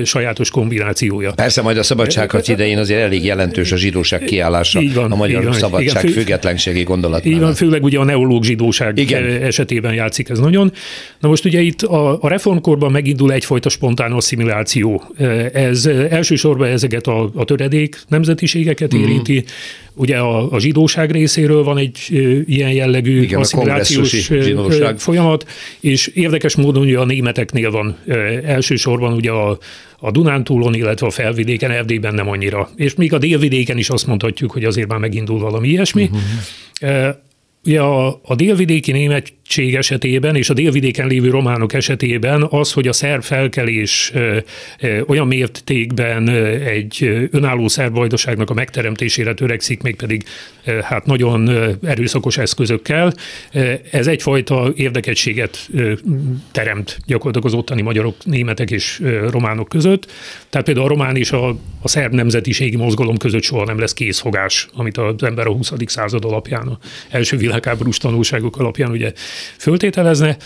[0.04, 1.32] sajátos kombinációja.
[1.32, 5.52] Persze majd a szabadságharc idején azért elég jelentős a zsidóság kiállása van, a magyar van,
[5.52, 7.24] szabadság igen, függetlenségi gondolat.
[7.24, 9.24] Így van, főleg ugye a neológ zsidóság igen.
[9.24, 10.72] esetében esetében játszik ez nagyon.
[11.20, 15.02] Na most ugye itt a, a reformkorban megindul egyfajta spontán asszimiláció.
[15.52, 19.00] Ez elsősorban ezeket a, a töredék nemzetiségeket mm.
[19.00, 19.44] érinti.
[19.94, 21.98] Ugye a, a zsidóság részéről van egy
[22.46, 24.30] ilyen jellegű Igen, asszimilációs
[24.96, 25.46] folyamat,
[25.80, 27.96] és érdekes módon ugye a németeknél van
[28.44, 29.58] elsősorban ugye a,
[30.00, 32.70] a Dunántúlon, illetve a felvidéken, Erdélyben nem annyira.
[32.76, 36.10] És még a délvidéken is azt mondhatjuk, hogy azért már megindul valami ilyesmi.
[36.12, 37.16] Uh-huh.
[37.64, 42.92] Ugye a, a délvidéki németség esetében és a délvidéken lévő románok esetében az, hogy a
[42.92, 44.12] szerb felkelés
[45.06, 46.28] olyan mértékben
[46.64, 50.24] egy önálló szerb vajdaságnak a megteremtésére törekszik, mégpedig
[50.82, 51.50] hát nagyon
[51.82, 53.14] erőszakos eszközökkel,
[53.90, 55.68] ez egyfajta érdekességet
[56.52, 60.06] teremt gyakorlatilag az ottani magyarok, németek és románok között.
[60.50, 61.48] Tehát például a román és a,
[61.82, 65.72] a szerb nemzetiségi mozgalom között soha nem lesz készfogás, amit az ember a 20.
[65.86, 66.78] század alapján, a
[67.10, 69.12] első világháborús tanulságok alapján ugye
[69.58, 70.36] föltételezne.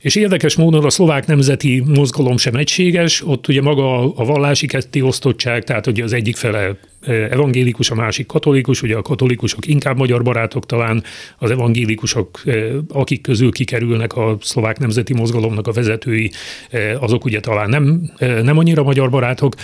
[0.00, 5.00] És érdekes módon a szlovák nemzeti mozgalom sem egységes, ott ugye maga a vallási ketté
[5.00, 9.96] osztottság, tehát ugye az egyik fele e, evangélikus, a másik katolikus, ugye a katolikusok inkább
[9.96, 11.02] magyar barátok talán,
[11.38, 12.52] az evangélikusok, e,
[12.88, 16.30] akik közül kikerülnek a szlovák nemzeti mozgalomnak a vezetői,
[16.70, 19.54] e, azok ugye talán nem, nem annyira magyar barátok.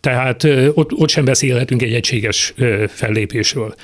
[0.00, 2.54] Tehát ott, ott sem beszélhetünk egy egységes
[2.88, 3.74] fellépésről.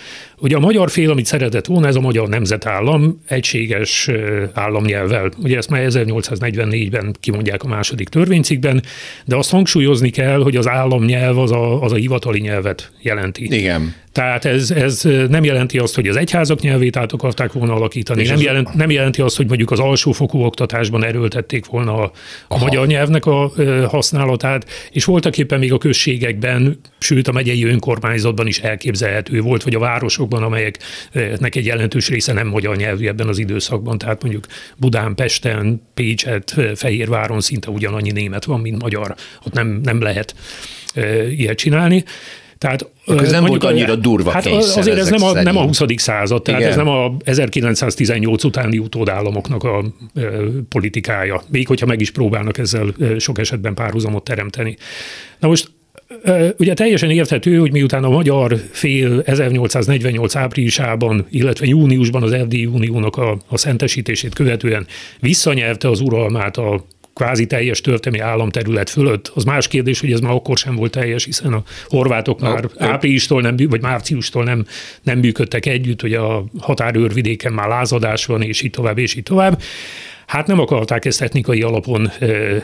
[0.40, 4.10] Ugye a magyar fél, amit szeretett volna, ez a magyar nemzetállam egységes
[4.52, 5.30] államnyelvvel.
[5.42, 8.82] Ugye ezt már 1844-ben kimondják a második törvénycikben,
[9.24, 13.54] de azt hangsúlyozni kell, hogy az államnyelv az a, az a hivatali nyelvet jelenti.
[13.54, 13.94] Igen.
[14.18, 18.40] Tehát ez, ez nem jelenti azt, hogy az egyházak nyelvét át akarták volna alakítani, nem,
[18.40, 22.10] jelent, nem jelenti azt, hogy mondjuk az alsófokú oktatásban erőltették volna a,
[22.48, 23.52] a magyar nyelvnek a
[23.88, 29.74] használatát, és voltak éppen még a községekben, sőt a megyei önkormányzatban is elképzelhető volt, vagy
[29.74, 29.78] a
[30.28, 35.82] városokban, amelyeknek egy jelentős része nem magyar nyelvű ebben az időszakban, tehát mondjuk Budán, Pesten,
[35.94, 39.14] Pécset, Fehérváron szinte ugyanannyi német van, mint magyar,
[39.46, 40.34] ott nem, nem lehet
[41.30, 42.04] ilyet csinálni.
[42.58, 45.80] Tehát, ez nem volt annyira durva hát kényszer Azért ez nem a, nem a 20.
[45.96, 46.72] század, tehát Igen.
[46.72, 50.20] ez nem a 1918 utáni utódállamoknak a e,
[50.68, 54.76] politikája, még hogyha meg is próbálnak ezzel e, sok esetben párhuzamot teremteni.
[55.38, 55.70] Na most
[56.56, 63.16] Ugye teljesen érthető, hogy miután a magyar fél 1848 áprilisában, illetve júniusban az Erdélyi Uniónak
[63.16, 64.86] a, a szentesítését követően
[65.20, 66.84] visszanyerte az uralmát a
[67.18, 69.32] kvázi teljes történelmi államterület fölött.
[69.34, 72.86] Az más kérdés, hogy ez már akkor sem volt teljes, hiszen a horvátok már no,
[72.86, 74.64] áprilistól nem, vagy márciustól nem,
[75.02, 79.62] nem működtek együtt, hogy a határőrvidéken már lázadás van, és így tovább, és így tovább.
[80.28, 82.10] Hát nem akarták ezt etnikai alapon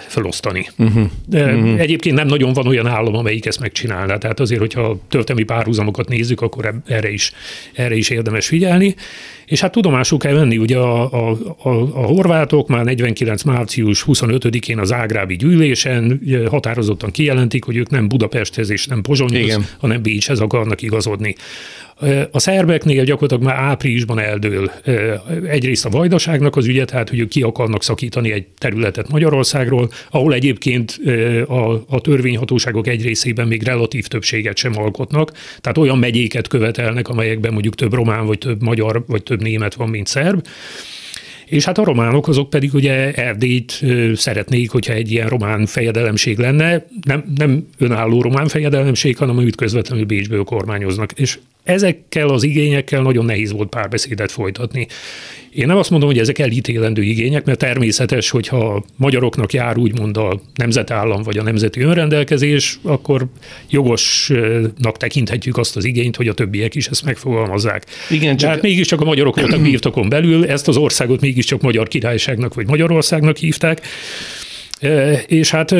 [0.07, 0.67] felosztani.
[0.79, 1.05] Uh-huh.
[1.33, 1.81] Uh-huh.
[1.81, 4.17] Egyébként nem nagyon van olyan állam, amelyik ezt megcsinálná.
[4.17, 7.33] Tehát azért, hogyha történelmi párhuzamokat nézzük, akkor erre is,
[7.73, 8.95] erre is érdemes figyelni.
[9.47, 13.43] És hát tudomásul kell venni, ugye a, a, a, a horvátok már 49.
[13.43, 19.67] március 25-én az Ágrábi gyűlésen határozottan kijelentik, hogy ők nem Budapesthez és nem Pozsonyhoz, Igen.
[19.79, 21.35] hanem Bécshez akarnak igazodni.
[22.31, 24.71] A szerbeknél gyakorlatilag már áprilisban eldől
[25.49, 30.35] egyrészt a vajdaságnak az ügye, tehát hogy ők ki akarnak szakítani egy területet Magyarországról, ahol
[30.35, 31.01] egyébként
[31.47, 37.53] a, a törvényhatóságok egy részében még relatív többséget sem alkotnak, tehát olyan megyéket követelnek, amelyekben
[37.53, 40.47] mondjuk több román, vagy több magyar, vagy több német van, mint szerb.
[41.55, 46.87] És hát a románok azok pedig ugye Erdélyt szeretnék, hogyha egy ilyen román fejedelemség lenne,
[47.07, 51.13] nem, nem önálló román fejedelemség, hanem amit közvetlenül Bécsből kormányoznak.
[51.13, 54.87] És ezekkel az igényekkel nagyon nehéz volt párbeszédet folytatni.
[55.55, 60.41] Én nem azt mondom, hogy ezek elítélendő igények, mert természetes, hogyha magyaroknak jár úgymond a
[60.55, 63.27] nemzetállam vagy a nemzeti önrendelkezés, akkor
[63.71, 67.87] jogosnak tekinthetjük azt az igényt, hogy a többiek is ezt megfogalmazzák.
[68.11, 68.51] Igen, csak...
[68.51, 73.37] hát mégiscsak a magyarok voltak birtokon belül, ezt az országot mégiscsak Magyar Királyságnak vagy Magyarországnak
[73.37, 73.81] hívták,
[75.27, 75.71] és hát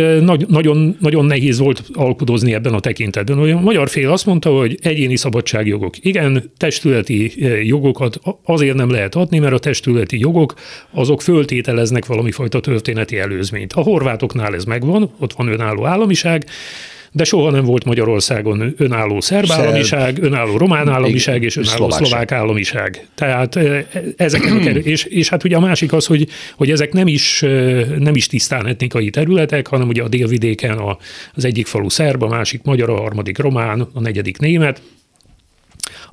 [0.49, 3.39] nagyon, nagyon nehéz volt alkudozni ebben a tekintetben.
[3.39, 5.95] A magyar fél azt mondta, hogy egyéni szabadságjogok.
[6.01, 7.33] Igen, testületi
[7.67, 10.55] jogokat azért nem lehet adni, mert a testületi jogok
[10.91, 13.73] azok föltételeznek valami fajta történeti előzményt.
[13.73, 16.45] A horvátoknál ez megvan, ott van önálló államiság,
[17.17, 23.07] de soha nem volt Magyarországon önálló szerb államiság, önálló román államiság és önálló szlovák, államiság.
[23.15, 23.57] Tehát
[24.17, 27.41] a kerül, és, és hát ugye a másik az, hogy, hogy ezek nem is,
[27.99, 30.81] nem is tisztán etnikai területek, hanem ugye a délvidéken
[31.35, 34.83] az egyik falu szerb, a másik magyar, a harmadik román, a negyedik német,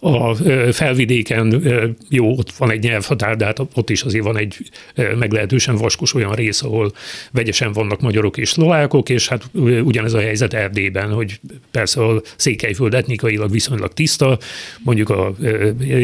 [0.03, 0.35] a
[0.71, 1.63] felvidéken
[2.09, 4.57] jó, ott van egy nyelvhatár, de hát ott is azért van egy
[5.19, 6.91] meglehetősen vaskos olyan rész, ahol
[7.31, 9.43] vegyesen vannak magyarok és szlovákok, és hát
[9.83, 11.39] ugyanez a helyzet Erdélyben, hogy
[11.71, 14.37] persze a Székelyföld etnikailag viszonylag tiszta,
[14.79, 15.35] mondjuk a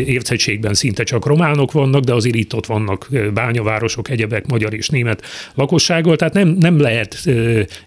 [0.05, 5.21] érthetségben szinte csak románok vannak, de azért itt ott vannak bányavárosok, egyebek, magyar és német
[5.53, 7.23] lakossággal, tehát nem, nem lehet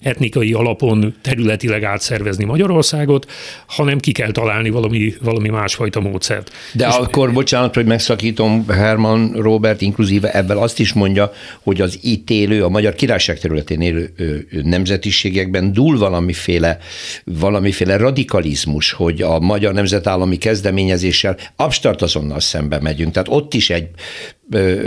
[0.01, 3.31] etnikai alapon területileg átszervezni Magyarországot,
[3.67, 6.51] hanem ki kell találni valami, valami másfajta a módszert.
[6.73, 11.33] De és akkor, bocsánat, hogy megszakítom, Herman Robert inkluzíve ebben azt is mondja,
[11.63, 14.15] hogy az itt élő, a magyar királyság területén élő
[14.63, 16.79] nemzetiségekben dúl valamiféle,
[17.25, 23.13] valamiféle radikalizmus, hogy a magyar nemzetállami kezdeményezéssel abstart azonnal szembe megyünk.
[23.13, 23.89] Tehát ott is egy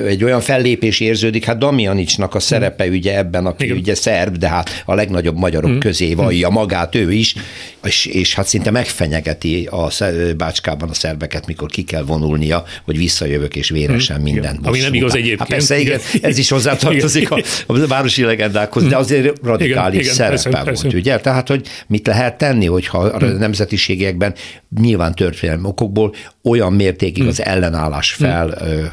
[0.08, 3.78] egy olyan fellépés érződik, hát Damianicsnak a szerepe ugye ebben, aki Igen.
[3.78, 5.78] ugye szerb, de hát a legnagyobb magyarok mm.
[5.78, 7.36] közé vallja magát ő is,
[7.84, 9.92] és, és hát szinte megfenyegeti a
[10.38, 14.24] Bácskában a szerbeket, mikor ki kell vonulnia, hogy visszajövök és véresen mm.
[14.24, 14.68] mindent.
[14.68, 15.40] Ami nem igaz egyébként.
[15.40, 20.50] Hát persze, igen, ez is hozzátartozik a, a városi legendákhoz, de azért radikális igen, szerepe
[20.50, 20.98] igen, persze, volt, persze.
[20.98, 21.20] ugye?
[21.20, 23.38] Tehát, hogy mit lehet tenni, hogyha a mm.
[23.38, 24.34] nemzetiségekben
[24.82, 27.28] nyilván történelmi okokból olyan mértékig mm.
[27.28, 28.68] az ellenállás fel mm.
[28.68, 28.84] ö,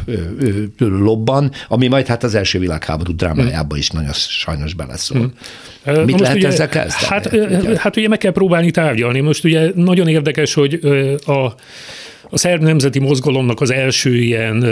[0.40, 5.18] ö, lobban, ami majd hát az első világháború drámájában is nagyon sajnos beleszól.
[5.18, 5.32] Hmm.
[6.04, 7.06] Mit Most lehet ugye, ezzel kezdeni?
[7.06, 9.20] Hát, hát ugye meg kell próbálni tárgyalni.
[9.20, 10.74] Most ugye nagyon érdekes, hogy
[11.26, 11.54] a
[12.30, 14.64] a szerb nemzeti mozgalomnak az első ilyen,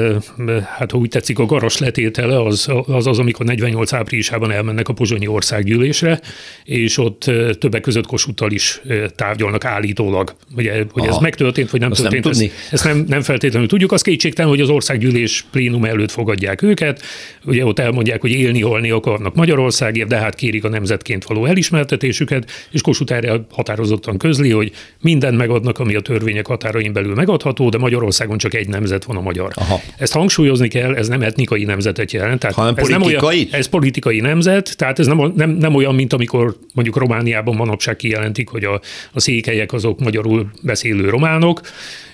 [0.77, 4.93] hát ha úgy tetszik, a garas letétele az az, az amikor 48 áprilisában elmennek a
[4.93, 6.21] pozsonyi országgyűlésre,
[6.65, 8.81] és ott többek között Kossuthtal is
[9.15, 10.35] tárgyalnak állítólag.
[10.57, 11.15] Ugye, hogy Aha.
[11.15, 13.93] ez megtörtént, vagy nem Azt történt, nem ezt, ezt nem, nem feltétlenül tudjuk.
[13.93, 17.03] Az kétségtelen, hogy az országgyűlés plénum előtt fogadják őket.
[17.45, 22.51] Ugye ott elmondják, hogy élni, halni akarnak Magyarországért, de hát kérik a nemzetként való elismertetésüket,
[22.71, 27.69] és Kossuth erre határozottan közli, hogy mindent megadnak, ami a törvények határain belül megadhat, mondható,
[27.69, 29.53] de Magyarországon csak egy nemzet van a magyar.
[29.55, 29.81] Aha.
[29.97, 32.41] Ezt hangsúlyozni kell, ez nem etnikai nemzetet jelent.
[32.41, 33.13] Tehát Hanem ez politikai?
[33.13, 37.55] Nem olyan, ez politikai nemzet, tehát ez nem, nem, nem olyan, mint amikor mondjuk Romániában
[37.55, 38.81] manapság kijelentik, hogy a,
[39.13, 41.61] a székelyek azok magyarul beszélő románok,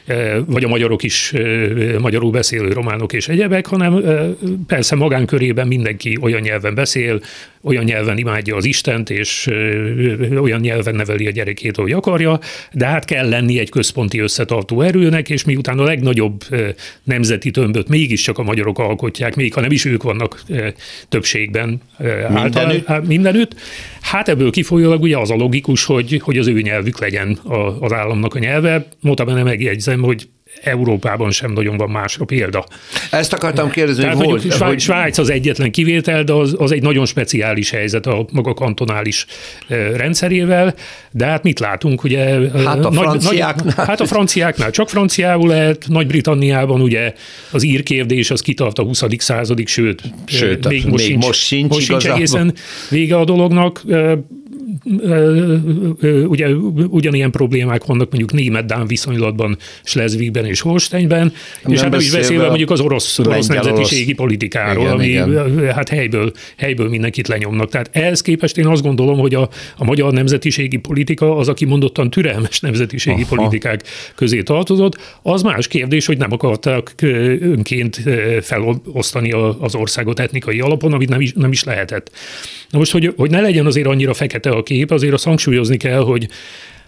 [0.07, 4.27] Eh, vagy a magyarok is eh, magyarul beszélő románok és egyebek, hanem eh,
[4.67, 7.21] persze magánkörében mindenki olyan nyelven beszél,
[7.65, 9.47] olyan nyelven imádja az Istent, és
[10.41, 12.41] olyan nyelven neveli a gyerekét, ahogy akarja,
[12.73, 16.45] de hát kell lenni egy központi összetartó erőnek, és miután a legnagyobb
[17.03, 20.43] nemzeti tömböt mégiscsak a magyarok alkotják, még ha nem is ők vannak
[21.09, 21.81] többségben
[22.29, 23.55] mindenütt, által, mindenütt
[24.01, 27.39] hát ebből kifolyólag ugye az a logikus, hogy, hogy az ő nyelvük legyen
[27.81, 28.87] az államnak a nyelve.
[29.01, 30.29] Notabene megjegyzem, hogy
[30.63, 32.67] Európában sem nagyon van másra példa.
[33.11, 36.83] Ezt akartam kérdezni, Tehát, hogy, hogy, hogy Svájc az egyetlen kivétel, de az, az egy
[36.83, 39.27] nagyon speciális helyzet a maga kantonális
[39.97, 40.75] rendszerével,
[41.11, 42.51] de hát mit látunk, ugye?
[42.65, 43.75] Hát a nagy, franciáknál.
[43.77, 47.13] Nagy, hát a franciáknál csak franciául lehet, Nagy-Britanniában ugye
[47.51, 49.03] az ír kérdés az kitart a 20.
[49.19, 52.55] századig, sőt, sőt még, most, még sincs, most sincs, most sincs egészen
[52.91, 53.83] vége a dolognak
[56.27, 56.49] ugye
[56.89, 61.33] ugyanilyen problémák vannak mondjuk német-dán viszonylatban Schleswigben és Holsteinben,
[61.67, 64.17] és hát nem is beszélve mondjuk az orosz, orosz nemzetiségi orosz.
[64.17, 65.73] politikáról, igen, ami igen.
[65.73, 67.71] hát helyből, helyből mindenkit lenyomnak.
[67.71, 72.11] Tehát ehhez képest én azt gondolom, hogy a, a magyar nemzetiségi politika az, aki mondottan
[72.11, 73.37] türelmes nemzetiségi Aha.
[73.37, 73.83] politikák
[74.15, 76.95] közé tartozott, az más kérdés, hogy nem akartak
[77.41, 78.03] önként
[78.41, 82.11] felosztani az országot etnikai alapon, amit nem is, nem is lehetett.
[82.71, 86.01] Na most, hogy, hogy ne legyen azért annyira fekete a kép, azért azt hangsúlyozni kell,
[86.01, 86.29] hogy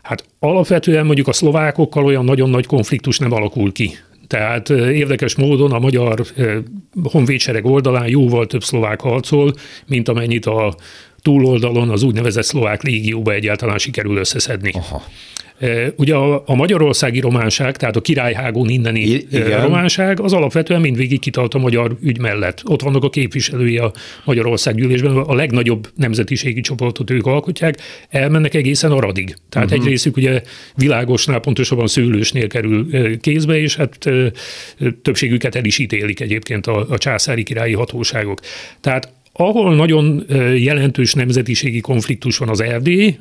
[0.02, 3.96] hát alapvetően mondjuk a szlovákokkal olyan nagyon nagy konfliktus nem alakul ki.
[4.26, 6.26] Tehát érdekes módon a magyar
[7.02, 9.54] honvédsereg oldalán jóval több szlovák harcol,
[9.86, 10.74] mint amennyit a
[11.22, 14.70] túloldalon az úgynevezett szlovák légióba egyáltalán sikerül összeszedni.
[14.74, 15.02] Aha.
[15.96, 19.62] Ugye a, a magyarországi románság, tehát a királyhágón inneni Igen.
[19.62, 22.62] románság, az alapvetően mindvégig kitart a magyar ügy mellett.
[22.64, 23.92] Ott vannak a képviselői a
[24.24, 27.74] Magyarország gyűlésben, a legnagyobb nemzetiségi csoportot ők alkotják,
[28.08, 29.36] elmennek egészen Aradig.
[29.48, 29.84] Tehát uh-huh.
[29.84, 30.42] egy részük ugye
[30.74, 32.86] világosnál, pontosabban szőlősnél kerül
[33.20, 34.10] kézbe, és hát
[35.02, 38.40] többségüket el is ítélik egyébként a, a császári királyi hatóságok.
[38.80, 40.24] Tehát ahol nagyon
[40.56, 43.18] jelentős nemzetiségi konfliktus van az Erdély,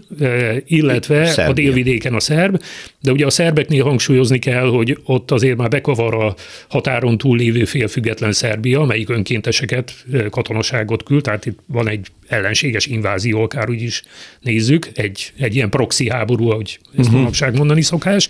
[0.65, 1.51] illetve Szerbia.
[1.51, 2.61] a délvidéken a szerb,
[3.01, 6.35] de ugye a szerbeknél hangsúlyozni kell, hogy ott azért már bekavar a
[6.67, 13.41] határon túl lévő félfüggetlen Szerbia, amelyik önkénteseket, katonaságot küld, tehát itt van egy ellenséges invázió,
[13.41, 14.03] akár úgy is
[14.41, 17.13] nézzük, egy, egy ilyen proxy háború, ahogy ezt uh-huh.
[17.13, 18.29] manapság mondani szokás.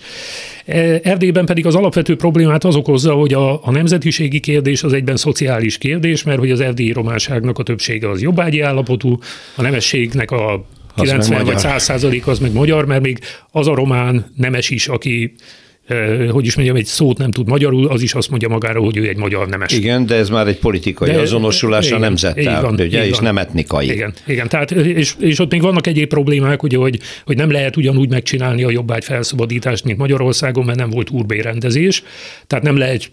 [1.03, 5.77] Erdélyben pedig az alapvető problémát az okozza, hogy a, a nemzetiségi kérdés az egyben szociális
[5.77, 9.19] kérdés, mert hogy az erdélyi románságnak a többsége az jobbágyi állapotú,
[9.55, 13.19] a nemességnek a 90 vagy 100 százalék az meg magyar, mert még
[13.51, 15.33] az a román nemes is, aki
[16.31, 19.07] hogy is mondjam, egy szót nem tud magyarul, az is azt mondja magára, hogy ő
[19.07, 19.73] egy magyar nemes.
[19.73, 23.23] Igen, de ez már egy politikai de, azonosulás igen, a nemzettel, van, ugye, és van.
[23.23, 23.91] nem etnikai.
[23.91, 27.77] Igen, igen tehát, és, és ott még vannak egyéb problémák, ugye, hogy, hogy nem lehet
[27.77, 32.03] ugyanúgy megcsinálni a jobbágy felszabadítást, mint Magyarországon, mert nem volt urbérendezés,
[32.47, 33.09] tehát nem lehet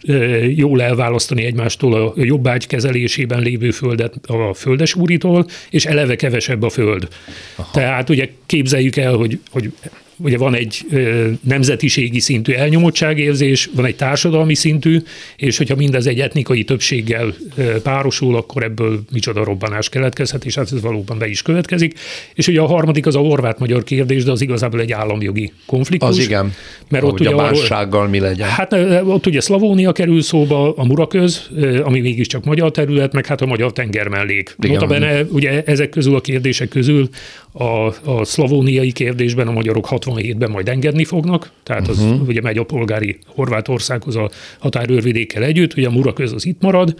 [0.54, 6.70] jól elválasztani egymástól a jobbágy kezelésében lévő földet a földes úritól, és eleve kevesebb a
[6.70, 7.08] föld.
[7.56, 7.70] Aha.
[7.72, 9.72] Tehát ugye képzeljük el, hogy, hogy
[10.22, 10.86] ugye van egy
[11.40, 15.02] nemzetiségi szintű elnyomottságérzés, van egy társadalmi szintű,
[15.36, 17.34] és hogyha mindez egy etnikai többséggel
[17.82, 21.98] párosul, akkor ebből micsoda robbanás keletkezhet, és hát ez valóban be is következik.
[22.34, 26.08] És ugye a harmadik az a horvát-magyar kérdés, de az igazából egy államjogi konfliktus.
[26.08, 26.52] Az igen.
[26.88, 28.48] Mert ott ugye a mássággal mi legyen.
[28.48, 28.72] Hát
[29.04, 31.50] ott ugye Szlavónia kerül szóba, a Muraköz,
[31.82, 34.54] ami mégiscsak magyar terület, meg hát a magyar tenger mellék.
[34.56, 37.08] Notabene ugye ezek közül a kérdések közül
[37.52, 42.28] a, a szlavóniai kérdésben a magyarok 67-ben majd engedni fognak, tehát az uh-huh.
[42.28, 46.94] ugye megy a polgári Horvátországhoz a határőrvidékkel együtt, ugye a Muraköz az itt marad,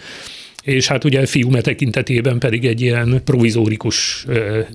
[0.62, 4.26] és hát ugye fiúme tekintetében pedig egy ilyen provizórikus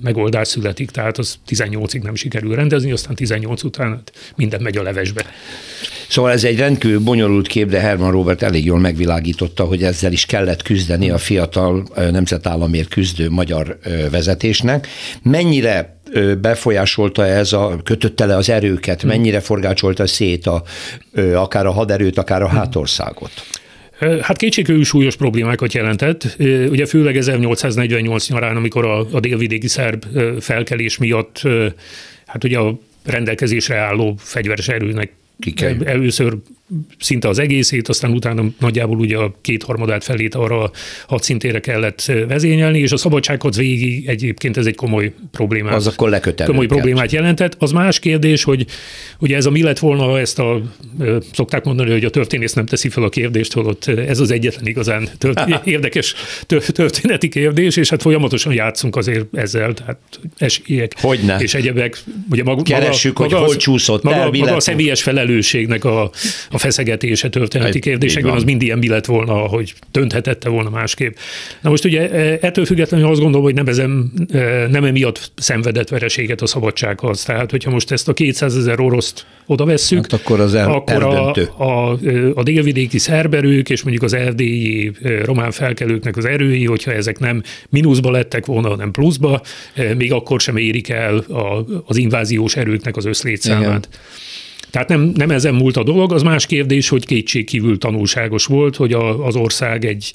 [0.02, 4.02] megoldás születik, tehát az 18-ig nem sikerül rendezni, aztán 18 után
[4.36, 5.24] minden megy a levesbe.
[6.08, 10.26] Szóval ez egy rendkívül bonyolult kép, de Herman Robert elég jól megvilágította, hogy ezzel is
[10.26, 13.78] kellett küzdeni a fiatal nemzetállamért küzdő magyar
[14.10, 14.88] vezetésnek.
[15.22, 16.00] Mennyire
[16.40, 20.62] befolyásolta ez a, kötötte le az erőket, mennyire forgácsolta szét a,
[21.34, 23.30] akár a haderőt, akár a hátországot?
[23.98, 26.36] Hát kétségkívül súlyos problémákat jelentett.
[26.68, 30.04] Ugye főleg 1848 nyarán, amikor a, a délvidéki szerb
[30.40, 31.42] felkelés miatt
[32.26, 35.12] hát ugye a rendelkezésre álló fegyveres erőnek
[35.84, 36.36] Először
[36.98, 40.70] szinte az egészét, aztán utána nagyjából ugye a kétharmadát felét arra a
[41.06, 45.74] hadszintére kellett vezényelni, és a szabadsághoz végig egyébként ez egy komoly problémát.
[45.74, 46.08] Az akkor
[46.46, 47.56] Komoly problémát jelentett.
[47.58, 48.66] Az más kérdés, hogy
[49.18, 50.62] ugye ez a mi lett volna, ha ezt a,
[51.32, 55.08] szokták mondani, hogy a történész nem teszi fel a kérdést, holott ez az egyetlen igazán
[55.18, 56.14] tört, érdekes
[56.72, 59.98] történeti kérdés, és hát folyamatosan játszunk azért ezzel, tehát
[60.36, 61.38] esélyek Hogyne.
[61.38, 62.02] és egyebek.
[62.30, 66.10] Ugye maga, Keressük, maga, hogy hol csúszott maga, el, maga a személyes felelősségnek a,
[66.50, 71.16] a feszegetése történeti kérdésekben, az mind ilyen mi lett volna, hogy dönthetette volna másképp.
[71.60, 75.88] Na most ugye e, ettől függetlenül azt gondolom, hogy nem, ezen, e, nem emiatt szenvedett
[75.88, 77.22] vereséget a szabadsághoz.
[77.22, 81.02] Tehát, hogyha most ezt a 200 ezer oroszt oda vesszük, hát akkor, az el, akkor
[81.02, 81.98] a, a,
[82.34, 87.42] a délvidéki szerberők és mondjuk az erdélyi e, román felkelőknek az erői, hogyha ezek nem
[87.68, 89.42] mínuszba lettek volna, hanem pluszba,
[89.96, 93.88] még akkor sem érik el a, az inváziós erőknek az összlétszámát.
[93.90, 94.06] Igen.
[94.70, 98.92] Tehát nem, nem ezen múlt a dolog, az más kérdés, hogy kétségkívül tanulságos volt, hogy
[98.92, 100.12] a, az ország egy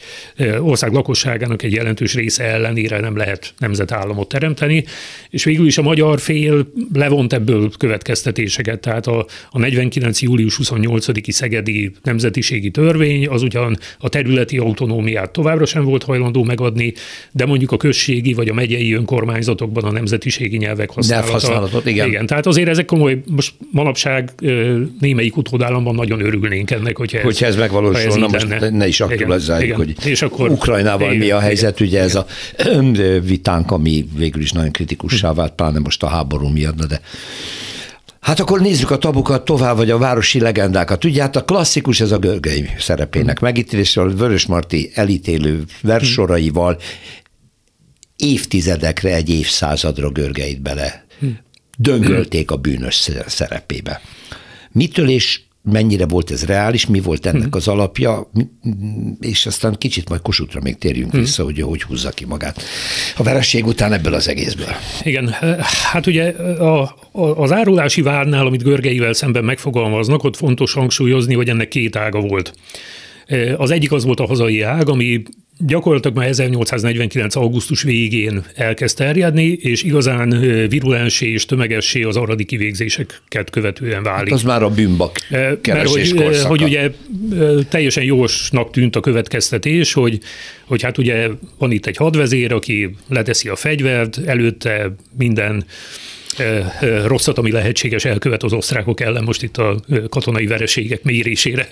[0.60, 4.86] ország lakosságának egy jelentős része ellenére nem lehet nemzetállamot teremteni,
[5.30, 8.80] és végül is a magyar fél levont ebből következtetéseket.
[8.80, 10.22] Tehát a, a 49.
[10.22, 16.94] július 28-i szegedi nemzetiségi törvény az ugyan a területi autonómiát továbbra sem volt hajlandó megadni,
[17.32, 21.28] de mondjuk a községi vagy a megyei önkormányzatokban a nemzetiségi nyelvek használata.
[21.28, 22.08] Nyelvhasználatot, igen.
[22.08, 22.26] igen.
[22.26, 24.32] Tehát azért ezek komoly, most manapság
[25.00, 28.20] némelyik utódállamban nagyon örülnénk ennek, hogyha ez, hogyha ez megvalósul.
[28.20, 28.70] Na most lenne.
[28.70, 32.10] ne is aktualizáljuk, hogy és akkor, Ukrajnával igen, mi a helyzet, igen, ugye igen.
[32.10, 32.26] ez a
[33.28, 37.02] vitánk, ami végül is nagyon kritikussá vált, pláne most a háború miatt, de
[38.20, 41.04] Hát akkor nézzük a tabukat tovább, vagy a városi legendákat.
[41.04, 46.78] Ugye hát a klasszikus ez a Görgei szerepének megítélésről, Vörös Marti elítélő versoraival
[48.18, 51.06] évtizedekre, egy évszázadra Görgeit bele
[51.78, 54.02] döngölték a bűnös szerepébe.
[54.72, 57.56] Mitől és mennyire volt ez reális, mi volt ennek mhm.
[57.56, 58.30] az alapja,
[59.20, 61.20] és aztán kicsit majd Kossuthra még térjünk hmm.
[61.20, 62.62] vissza, hogy hogy húzza ki magát
[63.18, 64.68] a vereség után ebből az egészből.
[65.04, 65.36] Igen,
[65.92, 71.50] hát ugye a, a, az árulási várnál, amit Görgeivel szemben megfogalmaznak, ott fontos hangsúlyozni, hogy
[71.50, 72.54] ennek két ága volt.
[73.58, 75.24] Az egyik az volt a hazai ág, ami
[75.58, 77.36] gyakorlatilag már 1849.
[77.36, 80.30] augusztus végén elkezd terjedni, és igazán
[80.70, 84.30] virulensé és tömegessé az aradi kivégzéseket követően válik.
[84.30, 85.20] Hát az már a bűnbak
[85.62, 86.92] keresés Mert hogy, hogy ugye
[87.70, 90.20] teljesen jósnak tűnt a következtetés, hogy,
[90.66, 91.28] hogy hát ugye
[91.58, 95.66] van itt egy hadvezér, aki leteszi a fegyvert, előtte minden
[97.06, 99.80] rosszat, ami lehetséges elkövet az osztrákok ellen, most itt a
[100.10, 101.68] katonai vereségek mérésére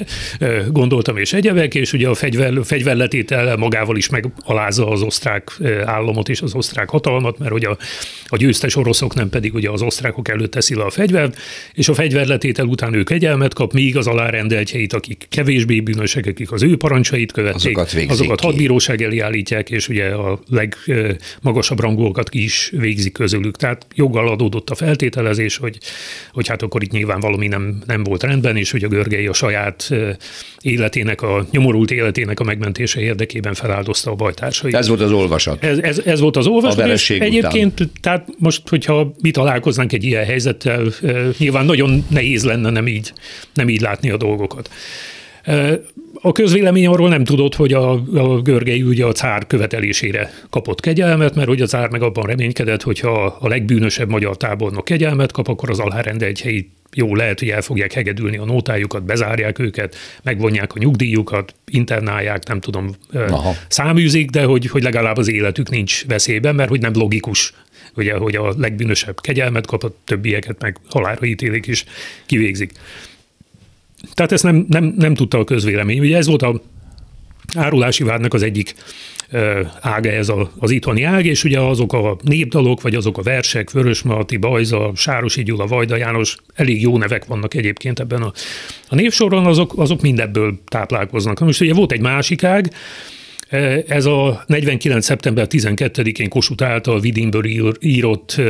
[0.68, 5.52] gondoltam és egyebek, és ugye a fegyver, fegyverletétel magával is megalázza az osztrák
[5.86, 7.78] államot és az osztrák hatalmat, mert ugye a,
[8.26, 11.38] a győztes oroszok nem pedig ugye az osztrákok előtt teszi le a fegyvert,
[11.74, 16.64] és a fegyverletétel után ő kegyelmet kap, míg az alárendeltjeit, akik kevésbé bűnösek, akik az
[16.64, 22.72] ő parancsait követték, azokat, azokat hadbíróság elé állítják, és ugye a legmagasabb rangolkat ki is
[22.78, 23.58] végzik közülük.
[23.58, 25.78] Tehát joggal adó adódott a feltételezés, hogy,
[26.34, 29.34] hogy hát akkor itt nyilván valami nem, nem volt rendben, és hogy a Görgei a
[29.34, 29.90] saját
[30.62, 34.76] életének, a nyomorult életének a megmentése érdekében feláldozta a bajtársait.
[34.76, 35.64] Ez volt az olvasat.
[35.64, 36.80] Ez, ez, ez volt az olvasat.
[36.80, 37.92] A és egyébként, után.
[38.02, 40.84] tehát most, hogyha mi találkoznánk egy ilyen helyzettel,
[41.38, 43.14] nyilván nagyon nehéz lenne nem így,
[43.54, 44.70] nem így látni a dolgokat.
[46.22, 51.36] A közvélemény arról nem tudott, hogy a, a Görgei ugye a cár követelésére kapott kegyelmet,
[51.36, 55.70] mert hogy a cár meg abban reménykedett, hogyha a legbűnösebb magyar tábornok kegyelmet kap, akkor
[55.70, 60.76] az alhárende egy helyi jó, lehet, hogy el fogják hegedülni a nótájukat, bezárják őket, megvonják
[60.76, 63.54] a nyugdíjukat, internálják, nem tudom, Aha.
[63.68, 67.54] száműzik, de hogy, hogy legalább az életük nincs veszélyben, mert hogy nem logikus,
[67.96, 71.84] ugye, hogy a legbűnösebb kegyelmet kap, a többieket meg halálra ítélik és
[72.26, 72.72] kivégzik.
[74.14, 76.00] Tehát ezt nem, nem, nem tudta a közvélemény.
[76.00, 76.62] Ugye ez volt a
[77.56, 78.76] árulási vádnak az egyik
[79.82, 84.38] ága ez az itthoni ág, és ugye azok a népdalok, vagy azok a versek, Vörösmarty,
[84.38, 88.32] Bajza, Sárosi Gyula, Vajda János, elég jó nevek vannak egyébként ebben a,
[88.90, 91.40] a névsoron, azok, azok mindebből táplálkoznak.
[91.40, 92.74] Most ugye volt egy másik ág,
[93.88, 95.06] ez a 49.
[95.06, 97.44] szeptember 12-én Kossuth által Vidinből
[97.80, 98.42] írott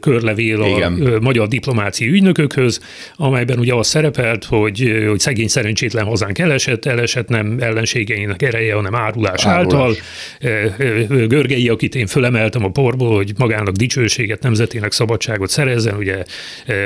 [0.00, 1.18] körlevél a Igen.
[1.20, 2.80] magyar diplomáciai ügynökökhöz,
[3.16, 8.94] amelyben ugye az szerepelt, hogy, hogy szegény szerencsétlen hazánk elesett, elesett nem ellenségeinek ereje, hanem
[8.94, 9.96] árulás, árulás.
[10.40, 11.26] által.
[11.26, 16.24] Görgei, akit én fölemeltem a porból, hogy magának dicsőséget, nemzetének szabadságot szerezzen, ugye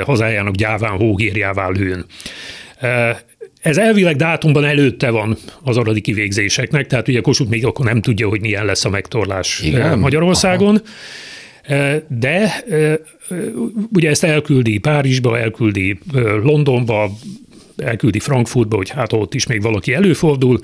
[0.05, 2.05] hazájának gyáván hógérjává lőn.
[3.61, 8.29] Ez elvileg dátumban előtte van az aradi kivégzéseknek, tehát ugye Kossuth még akkor nem tudja,
[8.29, 9.99] hogy milyen lesz a megtorlás Igen?
[9.99, 10.75] Magyarországon.
[10.75, 10.85] Aha.
[12.09, 12.65] De
[13.93, 15.99] ugye ezt elküldi Párizsba, elküldi
[16.43, 17.11] Londonba,
[17.77, 20.61] elküldi Frankfurtba, hogy hát ott is még valaki előfordul,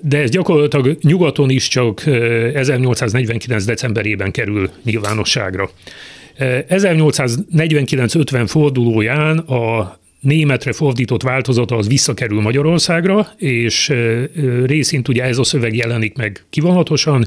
[0.00, 3.64] de ez gyakorlatilag nyugaton is csak 1849.
[3.64, 5.70] decemberében kerül nyilvánosságra.
[6.38, 13.92] 1849-50 fordulóján a németre fordított változata az visszakerül Magyarországra, és
[14.64, 17.26] részint ugye ez a szöveg jelenik meg kivonatosan,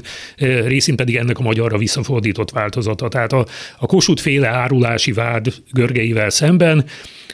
[0.64, 3.08] részint pedig ennek a magyarra visszafordított változata.
[3.08, 3.46] Tehát a,
[3.78, 6.84] a Kossuth féle árulási vád Görgeivel szemben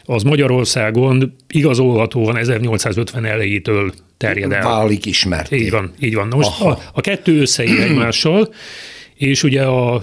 [0.04, 4.62] az Magyarországon igazolhatóan 1850 elejétől terjed el.
[4.62, 5.52] Válik ismert.
[5.52, 6.28] Így van, így van.
[6.28, 8.54] Na most a, a kettő összeér egymással,
[9.14, 9.94] és ugye a,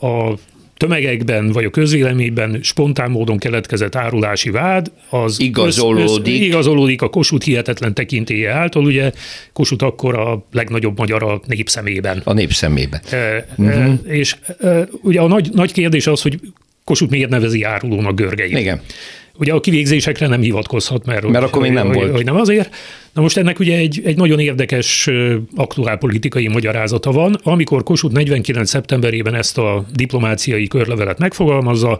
[0.00, 0.34] a
[0.82, 7.08] tömegekben vagy a közvéleményben spontán módon keletkezett árulási vád, az igazolódik, össz, össz, igazolódik a
[7.08, 9.12] Kossuth hihetetlen tekintélye által, ugye
[9.52, 12.22] Kossuth akkor a legnagyobb magyar a népszemében.
[12.24, 13.00] A népszemében.
[13.10, 13.84] E, uh-huh.
[13.84, 16.40] e, és e, ugye a nagy, nagy kérdés az, hogy
[16.84, 18.58] Kossuth miért nevezi árulónak Görgeit.
[18.58, 18.80] Igen.
[19.38, 22.10] Ugye a kivégzésekre nem hivatkozhat, mert, mert akkor még nem hogy, volt.
[22.10, 22.74] Hogy nem azért.
[23.12, 25.10] Na most ennek ugye egy, egy nagyon érdekes
[25.56, 27.38] aktuál politikai magyarázata van.
[27.42, 28.68] Amikor Kossuth 49.
[28.68, 31.98] szeptemberében ezt a diplomáciai körlevelet megfogalmazza,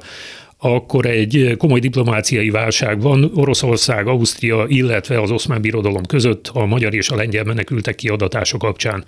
[0.58, 6.94] akkor egy komoly diplomáciai válság van Oroszország, Ausztria, illetve az oszmán birodalom között a magyar
[6.94, 9.04] és a lengyel menekültek kiadatása kapcsán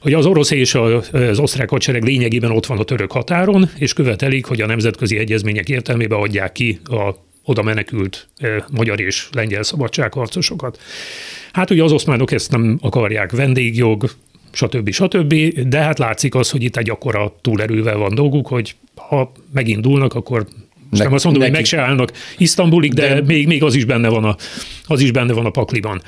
[0.00, 4.44] hogy az orosz és az osztrák hadsereg lényegében ott van a török határon, és követelik,
[4.44, 7.14] hogy a nemzetközi egyezmények értelmében adják ki a
[7.48, 8.28] oda menekült
[8.70, 10.78] magyar és lengyel szabadságharcosokat.
[11.52, 14.10] Hát ugye az oszmánok ezt nem akarják, vendégjog,
[14.52, 14.90] stb.
[14.90, 15.34] stb.
[15.68, 20.46] De hát látszik az, hogy itt egy akkora túlerővel van dolguk, hogy ha megindulnak, akkor
[20.90, 21.54] most nem azt mondom, neki.
[21.54, 24.36] hogy meg se állnak Isztambulig, de, de még, még az, is benne van a,
[24.86, 26.02] az is benne van a pakliban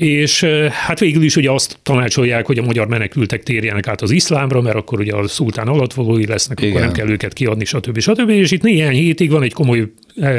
[0.00, 4.60] és hát végül is ugye azt tanácsolják, hogy a magyar menekültek térjenek át az iszlámra,
[4.60, 6.70] mert akkor ugye a szultán alatvalói lesznek, Igen.
[6.70, 7.98] akkor nem kell őket kiadni, stb.
[7.98, 8.28] stb.
[8.28, 9.92] És itt néhány hétig van egy komoly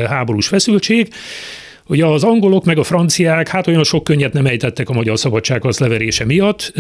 [0.08, 1.14] háborús feszültség,
[1.92, 5.80] Ugye az angolok meg a franciák hát olyan sok könnyet nem ejtettek a magyar szabadsághoz
[5.80, 6.74] leverése miatt,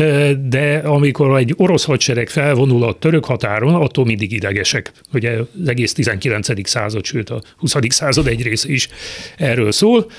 [0.47, 4.91] de amikor egy orosz hadsereg felvonul a török határon, attól mindig idegesek.
[5.13, 6.69] Ugye az egész 19.
[6.69, 7.75] század, sőt a 20.
[7.87, 8.89] század egy része is
[9.37, 10.11] erről szól.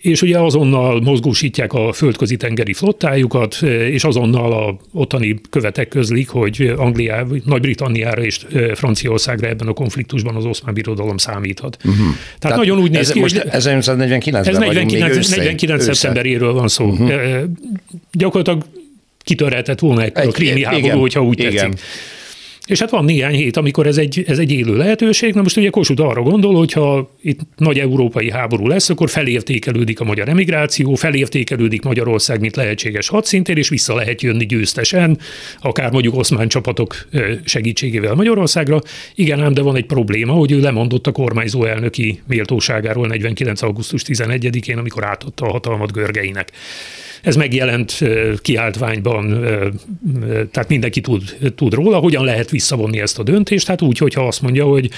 [0.00, 6.72] És ugye azonnal mozgósítják a földközi tengeri flottájukat, és azonnal a ottani követek közlik, hogy
[6.76, 8.40] Angliá, Nagy-Britanniára és
[8.74, 11.76] Franciaországra ebben a konfliktusban az oszmán birodalom számíthat.
[11.78, 11.98] Uh-huh.
[11.98, 13.50] Tehát, Tehát nagyon úgy néz ki, most hogy...
[13.50, 16.84] 1949 Ez 49, 49 szeptemberéről van szó.
[16.84, 17.42] Uh-huh.
[18.12, 18.64] Gyakorlatilag
[19.18, 21.52] kitörhetett volna egy, a krími háború, igen, hogyha úgy igen.
[21.52, 21.80] tetszik.
[22.68, 25.34] És hát van néhány hét, amikor ez egy, ez egy élő lehetőség.
[25.34, 30.00] Na most ugye Kossuth arra gondol, hogy ha itt nagy európai háború lesz, akkor felértékelődik
[30.00, 35.18] a magyar emigráció, felértékelődik Magyarország, mint lehetséges hadszintér, és vissza lehet jönni győztesen,
[35.60, 37.08] akár mondjuk oszmán csapatok
[37.44, 38.80] segítségével Magyarországra.
[39.14, 43.62] Igen, ám de van egy probléma, hogy ő lemondott a kormányzó elnöki méltóságáról 49.
[43.62, 46.52] augusztus 11-én, amikor átadta a hatalmat Görgeinek.
[47.22, 47.98] Ez megjelent
[48.42, 49.40] kiáltványban,
[50.50, 54.42] tehát mindenki tud, tud róla, hogyan lehet visszavonni ezt a döntést, hát úgy, hogyha azt
[54.42, 54.90] mondja, hogy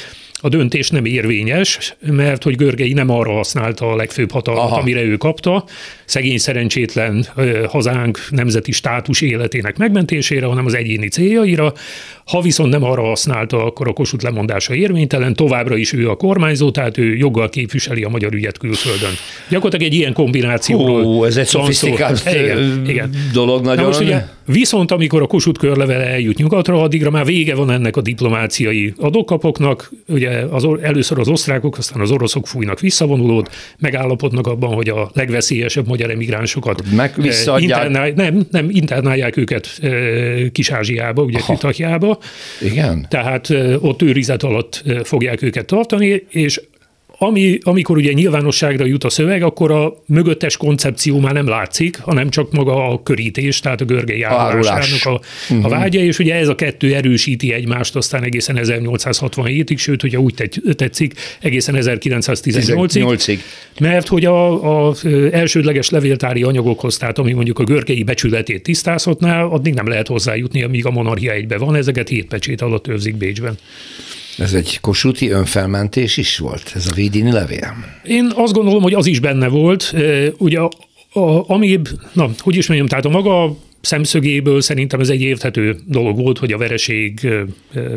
[0.43, 4.81] a döntés nem érvényes, mert hogy Görgei nem arra használta a legfőbb hatalmat, Aha.
[4.81, 5.65] amire ő kapta,
[6.05, 7.27] szegény szerencsétlen
[7.69, 11.73] hazánk nemzeti státus életének megmentésére, hanem az egyéni céljaira.
[12.25, 16.71] Ha viszont nem arra használta, akkor a Kossuth lemondása érvénytelen, továbbra is ő a kormányzó,
[16.71, 19.13] tehát ő joggal képviseli a magyar ügyet külföldön.
[19.49, 21.05] Gyakorlatilag egy ilyen kombinációról.
[21.05, 23.11] Ó, ez egy szofisztikált igen, igen.
[23.33, 23.83] dolog nagyon.
[23.83, 27.97] Na most ugye, viszont amikor a Kossuth körlevele eljut nyugatra, addigra már vége van ennek
[27.97, 34.75] a diplomáciai adókapoknak, ugye az, először az osztrákok, aztán az oroszok fújnak visszavonulót, megállapodnak abban,
[34.75, 37.15] hogy a legveszélyesebb magyar emigránssokat Meg
[37.59, 39.81] internál, nem, nem internálják őket
[40.53, 42.19] Kis-Ázsiába, ugye Kütahiába.
[42.61, 43.07] Igen.
[43.09, 43.51] Tehát
[43.81, 46.61] ott őrizet alatt fogják őket tartani, és
[47.23, 52.29] ami, amikor ugye nyilvánosságra jut a szöveg, akkor a mögöttes koncepció már nem látszik, hanem
[52.29, 55.71] csak maga a körítés, tehát a görgei árulásának a, a uh-huh.
[55.71, 60.35] vágya, és ugye ez a kettő erősíti egymást aztán egészen 1867-ig, sőt, hogyha úgy
[60.77, 63.39] tetszik, egészen 1918-ig.
[63.81, 64.95] Mert hogy a, a
[65.33, 70.87] elsődleges levéltári anyagokhoz, tehát ami mondjuk a görgei becsületét tisztázhatná, addig nem lehet hozzájutni, amíg
[70.87, 73.59] a monarchia egybe van, ezeket hétpecsét alatt őrzik Bécsben.
[74.41, 77.75] Ez egy kosuti önfelmentés is volt, ez a védini levél?
[78.05, 79.95] Én azt gondolom, hogy az is benne volt.
[80.39, 80.71] Ugye a,
[81.13, 81.81] a, ami,
[82.13, 86.53] na, hogy is mondjam, tehát a maga szemszögéből szerintem ez egy érthető dolog volt, hogy
[86.53, 87.29] a vereség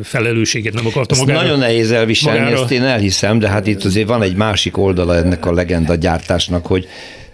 [0.03, 1.41] felelősséget nem akarta magára.
[1.41, 2.61] Nagyon nehéz elviselni, magára.
[2.61, 6.65] ezt én elhiszem, de hát itt azért van egy másik oldala ennek a legenda gyártásnak,
[6.65, 6.87] hogy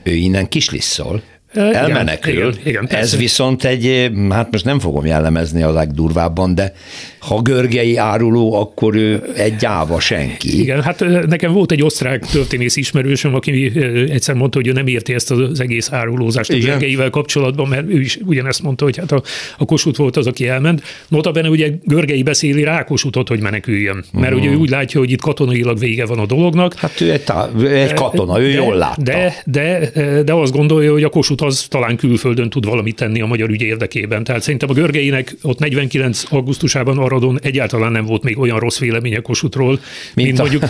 [0.04, 1.22] ő innen kislisszol.
[1.54, 2.34] Elmenekül.
[2.34, 6.74] Igen, igen, igen, Ez viszont egy, hát most nem fogom jellemezni a legdurvábban, de
[7.20, 10.60] ha görgei áruló, akkor ő egy gyáva senki.
[10.60, 13.72] Igen, hát nekem volt egy osztrák történész ismerősöm, aki
[14.10, 16.62] egyszer mondta, hogy ő nem érti ezt az egész árulózást Igen.
[16.62, 19.22] a görgeivel kapcsolatban, mert ő is ugyanezt mondta, hogy hát a,
[19.58, 20.84] a Kossuth volt az, aki elment.
[21.08, 24.42] Notabene ugye Görgei beszéli Rákos utat, hogy meneküljön, mert uh-huh.
[24.42, 26.74] ugye ő úgy látja, hogy itt katonailag vége van a dolognak.
[26.74, 29.02] Hát ő egy, tá- egy katona, ő de, jól látta.
[29.02, 29.92] De, de,
[30.26, 33.62] de azt gondolja, hogy a Kossuth az talán külföldön tud valamit tenni a magyar ügy
[33.62, 34.24] érdekében.
[34.24, 36.24] Tehát szerintem a Görgeinek ott 49.
[36.30, 39.80] augusztusában Aradon egyáltalán nem volt még olyan rossz véleménye Kossuthról,
[40.14, 40.42] mint, mint a...
[40.42, 40.64] mondjuk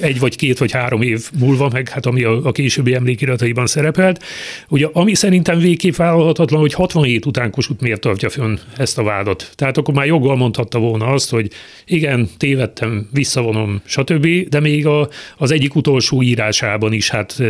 [0.00, 4.24] egy vagy két vagy három év múlva, meg hát ami a, a későbbi emlékirataiban szerepelt.
[4.68, 9.52] Ugye, ami szerintem végképp vállalhatatlan, hogy 67 után Kossuth miért tartja fönn ezt a vádat.
[9.54, 11.50] Tehát akkor már joggal mondhatta volna azt, hogy
[11.86, 17.42] igen, tévedtem, visszavonom, stb., de még a, az egyik utolsó írásában is hát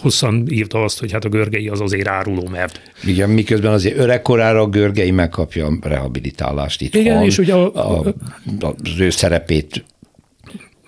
[0.00, 2.80] hosszan írta azt, hogy hát a görgei az azért áruló, mert...
[3.04, 6.94] Igen, miközben azért öregkorára a görgei megkapja a rehabilitálást itt.
[6.94, 8.14] Igen, és ugye a, a,
[8.60, 9.84] az ő szerepét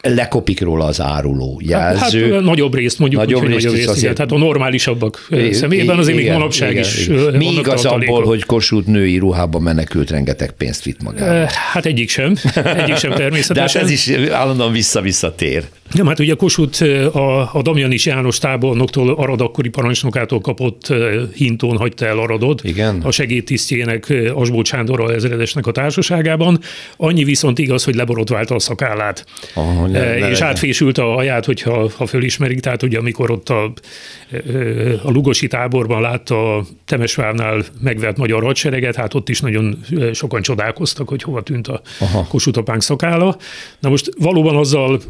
[0.05, 2.25] lekopik róla az áruló jelző.
[2.25, 4.15] Hát, hát nagyobb részt mondjuk nagyobb úgy, részt, nagyobb részt azért...
[4.15, 7.35] tehát a normálisabbak személyében azért igen, még manapság igen, is igen.
[7.35, 11.49] Mi igaz abból, hogy Kossuth női ruhában menekült, rengeteg pénzt vitt magára?
[11.73, 13.53] Hát egyik sem, egyik sem természetesen.
[13.55, 15.65] De hát ez is állandóan vissza-vissza tér.
[15.93, 16.83] Nem, hát ugye Kossuth
[17.17, 20.93] a, a Damjanis János tábornoktól, Arad akkori parancsnokától kapott
[21.35, 22.65] hintón hagyta el Aradot.
[22.65, 23.01] Igen.
[23.03, 26.59] A segédtisztjének Asbó Sándorral ezredesnek a társaságában.
[26.97, 29.25] Annyi viszont igaz, hogy leborotválta a szakállát.
[29.55, 32.61] Aha, le, és átfésült a haját, hogyha ha fölismerik.
[32.61, 33.73] Tehát ugye amikor ott a,
[35.03, 41.09] a Lugosi táborban látta a Temesvárnál megvert magyar hadsereget, hát ott is nagyon sokan csodálkoztak,
[41.09, 42.27] hogy hova tűnt a Aha.
[42.29, 43.37] Kossuth szakála.
[43.79, 45.01] Na most valóban azzal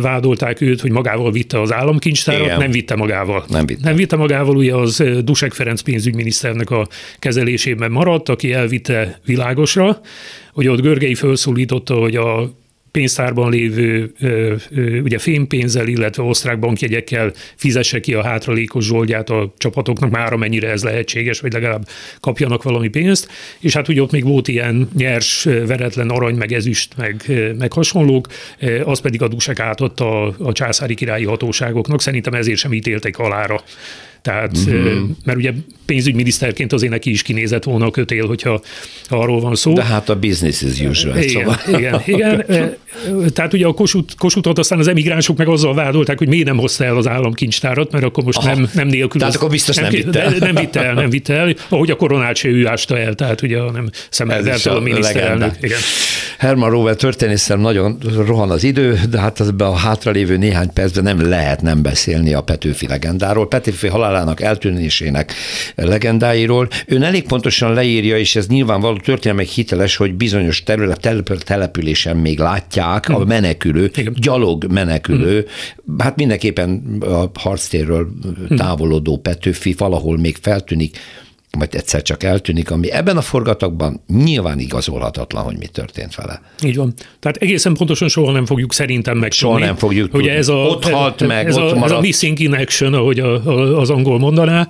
[0.00, 2.58] vádolták őt, hogy magával vitte az államkincstárat, Igen.
[2.58, 3.44] nem vitte magával.
[3.48, 3.80] Nem vitte.
[3.84, 6.88] nem vitte magával, ugye az Dusek Ferenc pénzügyminiszternek a
[7.18, 10.00] kezelésében maradt, aki elvitte világosra,
[10.52, 12.50] hogy ott Görgei felszólította, hogy a
[12.90, 14.12] pénztárban lévő
[15.02, 20.84] ugye fémpénzzel, illetve osztrák bankjegyekkel fizesse ki a hátralékos zsoldját a csapatoknak, már amennyire ez
[20.84, 21.88] lehetséges, vagy legalább
[22.20, 23.28] kapjanak valami pénzt.
[23.60, 27.22] És hát ugye ott még volt ilyen nyers, veretlen arany, meg ezüst, meg,
[27.58, 28.26] meg hasonlók,
[28.84, 32.00] az pedig a dusek átadta a, a császári királyi hatóságoknak.
[32.00, 33.62] Szerintem ezért sem ítéltek halára
[34.28, 35.08] tehát, uh-huh.
[35.24, 35.52] mert ugye
[35.84, 38.60] pénzügyminiszterként azért neki is kinézett volna a kötél, hogyha
[39.08, 39.72] arról van szó.
[39.72, 41.16] De hát a business is usual.
[41.16, 41.56] Igen, szóval.
[41.66, 42.44] igen, igen.
[43.34, 46.84] Tehát ugye a Kossuth, Kossuthot aztán az emigránsok meg azzal vádolták, hogy miért nem hozta
[46.84, 49.20] el az államkincstárat, mert akkor most nem, nem nélkül.
[49.20, 50.34] Tehát akkor biztos nem, nem vitte el.
[50.38, 51.54] Nem vitte el, nem vitte el.
[51.68, 55.54] Ahogy a koronát se ő ásta el, tehát ugye nem szemeldelte a, a miniszterelnök.
[55.60, 55.78] Igen.
[56.38, 61.28] Herman Rover történészem nagyon rohan az idő, de hát az a hátralévő néhány percben nem
[61.28, 63.48] lehet nem beszélni a Petőfi legendáról.
[63.48, 63.88] Petőfi
[64.18, 65.32] halálának eltűnésének
[65.74, 66.68] legendáiról.
[66.86, 73.08] Ön elég pontosan leírja, és ez nyilvánvaló történelmek hiteles, hogy bizonyos terület, településen még látják
[73.08, 74.14] a menekülő, Igen.
[74.16, 75.46] gyalog menekülő,
[75.98, 78.08] hát mindenképpen a harctérről
[78.56, 80.98] távolodó Petőfi valahol még feltűnik
[81.56, 86.40] majd egyszer csak eltűnik, ami ebben a forgatagban nyilván igazolhatatlan, hogy mi történt vele.
[86.64, 86.94] Így van.
[87.18, 89.32] Tehát egészen pontosan soha nem fogjuk szerintem meg.
[89.32, 92.38] Soha nem fogjuk Ugye ez a, ott halt meg, ez, ott a, ez a missing
[92.38, 94.68] in action, ahogy a, a, az angol mondaná.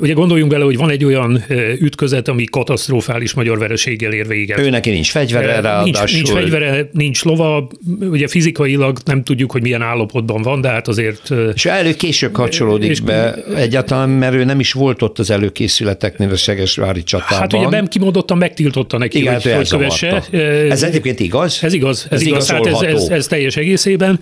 [0.00, 1.44] Ugye gondoljunk bele, hogy van egy olyan
[1.78, 4.58] ütközet, ami katasztrofális magyar vereséggel ér véget.
[4.58, 5.84] Ő neki nincs fegyvere, ráadásul.
[5.84, 7.68] Nincs, nincs fegyvere, nincs lova,
[8.00, 11.32] ugye fizikailag nem tudjuk, hogy milyen állapotban van, de hát azért...
[11.54, 16.30] És elő később kapcsolódik és, be egyáltalán, mert ő nem is volt ott az előkészületeknél
[16.30, 17.38] a Segesvári csatában.
[17.38, 20.24] Hát ugye nem kimondottan megtiltotta neki, Igen, hogy, hogy kövesse.
[20.68, 21.58] Ez egyébként igaz?
[21.62, 22.50] Ez igaz, ez, ez igaz.
[22.50, 24.20] Hát ez, ez, ez, teljes egészében.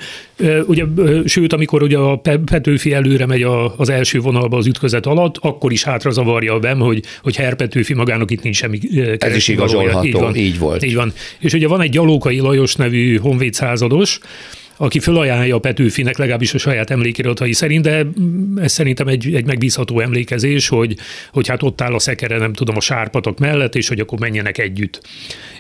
[0.66, 0.84] Ugye,
[1.24, 5.84] sőt, amikor ugye a Petőfi előre megy az első vonalba az ütközet alatt, akkor is
[5.84, 8.78] hátra zavarja a BEM, hogy, hogy Herr Petőfi magának itt nincs semmi
[9.18, 10.84] Ez is igazolható, így, van, így volt.
[10.84, 11.12] Így van.
[11.38, 14.18] És ugye van egy Gyalókai Lajos nevű honvéd százados,
[14.76, 18.06] aki fölajánlja a Petőfinek, legalábbis a saját emlékiratai szerint, de
[18.56, 20.96] ez szerintem egy, egy megbízható emlékezés, hogy,
[21.32, 24.58] hogy hát ott áll a szekere, nem tudom, a sárpatok mellett, és hogy akkor menjenek
[24.58, 25.00] együtt.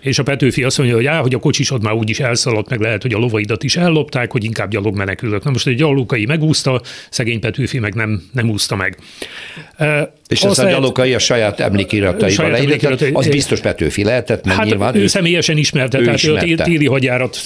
[0.00, 3.02] És a Petőfi azt mondja, hogy á, hogy a kocsisod már úgyis elszaladt, meg lehet,
[3.02, 5.44] hogy a lovaidat is ellopták, hogy inkább gyalog menekülök.
[5.44, 8.98] Na most egy gyalogai megúszta, szegény Petőfi meg nem, nem úszta meg.
[10.28, 14.96] És az a gyalogai a saját emlékirataival leírta, az biztos Petőfi lehetett, mert hát nyilván
[14.96, 16.62] ő, ő személyesen ismerte, ő tehát ismerte.
[16.62, 17.42] a téli hadjárat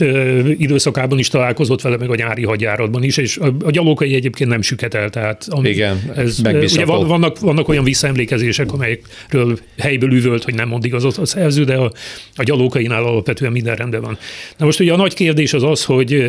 [0.58, 5.10] időszakában is találkozott vele, meg a nyári hadjáratban is, és a, a egyébként nem süketel,
[5.10, 10.84] tehát ami, Igen, ez, ugye vannak, vannak olyan visszaemlékezések, amelyekről helyből üvölt, hogy nem mond
[10.84, 11.92] igazat a szerző, de a,
[12.34, 14.18] a gyalókainál alapvetően minden rendben van.
[14.56, 16.24] Na most ugye a nagy kérdés az az, hogy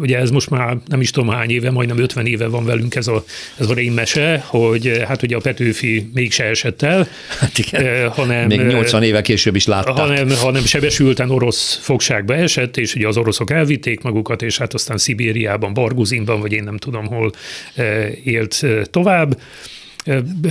[0.00, 3.06] ugye ez most már nem is tudom hány éve, majdnem 50 éve van velünk ez
[3.06, 3.24] a,
[3.56, 5.40] ez a rémmese, hogy hát ugye a
[5.70, 7.08] Petőfi mégse esett el,
[7.38, 8.08] hát igen.
[8.08, 9.94] hanem, még 80 éve később is látták.
[9.94, 14.98] Hanem, hanem sebesülten orosz fogságba esett, és ugye az oroszok elvitték magukat, és hát aztán
[14.98, 17.32] Szibériában, Barguzinban, vagy én nem tudom hol
[18.24, 19.40] élt tovább.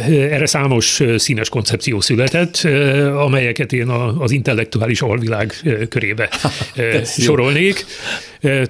[0.10, 2.68] Erre számos színes koncepció született,
[3.16, 3.88] amelyeket én
[4.20, 5.54] az intellektuális alvilág
[5.90, 6.30] körébe
[7.04, 7.86] sorolnék.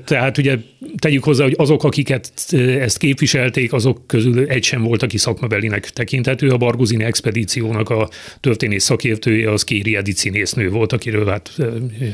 [0.06, 0.58] Tehát ugye
[0.98, 2.32] tegyük hozzá, hogy azok, akiket
[2.80, 6.50] ezt képviselték, azok közül egy sem volt, aki szakmabelinek tekinthető.
[6.50, 8.10] A Barguzini expedíciónak a
[8.40, 11.52] történész szakértője az Kéri Edith színésznő volt, akiről hát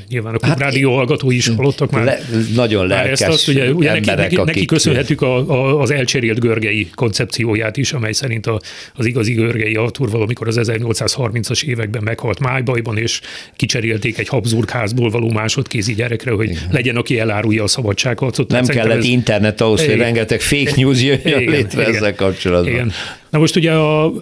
[0.10, 2.04] nyilván a hát rádió hallgatói is hallottak már.
[2.04, 2.20] Le,
[2.56, 4.54] nagyon lelkes ezt azt, ugye, ugye emberek, neki, akik...
[4.54, 8.60] neki köszönhetjük a, a, az elcserélt görgei koncepcióját is, amely szerint a,
[8.94, 13.22] az igazi görgei Artur valamikor az 1830-as években meghalt májbajban, és
[13.56, 16.68] kicserélték egy Habsburg házból való másodkézi gyerekre, hogy Igen.
[16.72, 18.52] legyen, aki elár árulja a szabadságharcot.
[18.52, 19.06] Nem kellett ez...
[19.06, 22.74] internet ahhoz, hogy rengeteg fake news jöjjön igen, létre igen, ezzel kapcsolatban.
[22.74, 22.92] Igen.
[23.30, 24.14] Na most ugye a,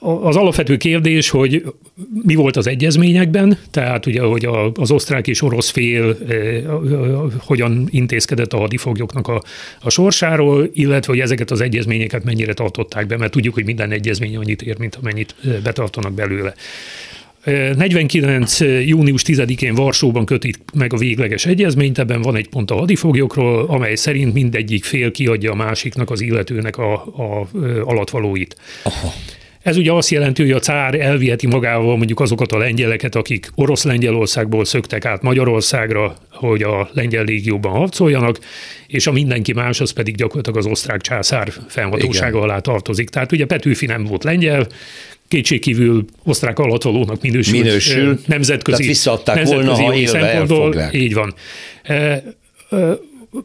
[0.00, 1.64] az alapvető kérdés, hogy
[2.22, 6.18] mi volt az egyezményekben, tehát ugye, hogy az osztrák és orosz fél
[7.38, 9.42] hogyan intézkedett a hadifoglyoknak a,
[9.80, 14.36] a sorsáról, illetve hogy ezeket az egyezményeket mennyire tartották be, mert tudjuk, hogy minden egyezmény
[14.36, 16.54] annyit ér, mint amennyit betartanak belőle.
[17.44, 18.60] 49.
[18.60, 23.94] június 10-én Varsóban kötik meg a végleges egyezményt, ebben van egy pont a hadifoglyokról, amely
[23.94, 27.48] szerint mindegyik fél kiadja a másiknak az illetőnek a, a
[27.84, 28.56] alatvalóit.
[28.82, 29.12] Aha.
[29.62, 33.84] Ez ugye azt jelenti, hogy a cár elviheti magával mondjuk azokat a lengyeleket, akik orosz
[33.84, 38.38] Lengyelországból szöktek át Magyarországra, hogy a lengyel légióban harcoljanak,
[38.86, 43.08] és a mindenki más az pedig gyakorlatilag az osztrák császár fennhatósága alá tartozik.
[43.08, 44.66] Tehát ugye Petőfi nem volt lengyel,
[45.30, 47.62] kétségkívül osztrák alatvalónak minősül.
[47.62, 48.20] Minősül.
[48.26, 50.94] Nemzetközi, Tehát visszaadták nemzetközi volna, ha élve elfogják.
[50.94, 51.34] Így van.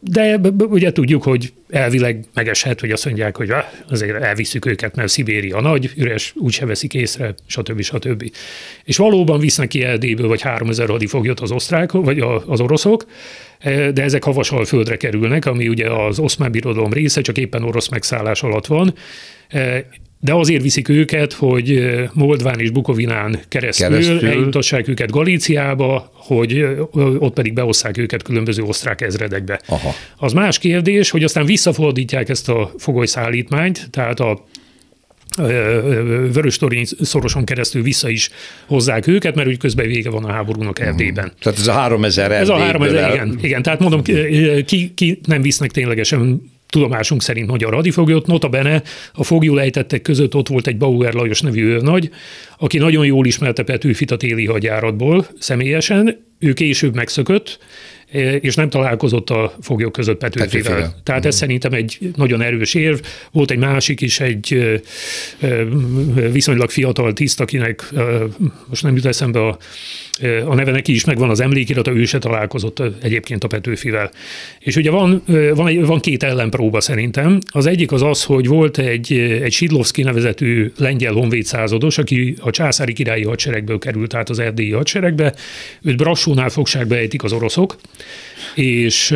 [0.01, 3.51] De ugye tudjuk, hogy elvileg megeshet, hogy azt mondják, hogy
[3.89, 7.81] azért elviszük őket, mert Szibéria nagy, üres, úgyse veszik észre, stb.
[7.81, 8.31] stb.
[8.83, 13.05] És valóban visznek ki Erdélyből, vagy 3000 hadifoglyot az osztrák, vagy az oroszok,
[13.93, 18.43] de ezek havasal földre kerülnek, ami ugye az oszmán birodalom része, csak éppen orosz megszállás
[18.43, 18.93] alatt van,
[20.26, 24.28] de azért viszik őket, hogy Moldván és Bukovinán keresztül, keresztül.
[24.28, 26.65] eljutassák őket Galíciába, hogy
[27.19, 29.61] ott pedig beosszák őket különböző osztrák ezredekbe.
[29.67, 29.93] Aha.
[30.17, 34.45] Az más kérdés, hogy aztán visszafordítják ezt a fogolyszállítmányt, tehát a
[36.34, 38.30] Vörös Torony szoroson keresztül vissza is
[38.65, 41.26] hozzák őket, mert úgy közben vége van a háborúnak Erdélyben.
[41.26, 41.39] Uh-huh.
[41.39, 43.61] Tehát ez a 3000 Ez a 3000, igen, igen.
[43.61, 44.01] Tehát mondom,
[44.65, 46.41] ki, ki nem visznek ténylegesen
[46.76, 48.28] tudomásunk szerint magyar hadifoglyot.
[48.28, 48.82] Nota bene
[49.13, 52.09] a fogjulejtettek között ott volt egy Bauer Lajos nevű őrnagy,
[52.57, 56.23] aki nagyon jól ismerte Petőfit a téli hadjáratból személyesen.
[56.39, 57.59] Ő később megszökött,
[58.41, 60.61] és nem találkozott a foglyok között Petőfivel.
[60.61, 61.01] Petőfivel.
[61.03, 61.28] Tehát mm.
[61.28, 62.99] ez szerintem egy nagyon erős érv.
[63.32, 64.82] Volt egy másik is, egy
[66.32, 67.93] viszonylag fiatal tiszt, akinek
[68.70, 69.57] most nem jut eszembe a
[70.45, 74.11] a neve neki is megvan az emlékirata, ő se találkozott egyébként a Petőfivel.
[74.59, 77.39] És ugye van, van, van két ellenpróba szerintem.
[77.45, 79.13] Az egyik az az, hogy volt egy,
[79.43, 84.72] egy Sidlovski nevezetű lengyel honvéd százados, aki a császári királyi hadseregből került át az erdélyi
[84.72, 85.34] hadseregbe.
[85.82, 87.76] Őt Brassónál fogságba ejtik az oroszok,
[88.56, 89.16] és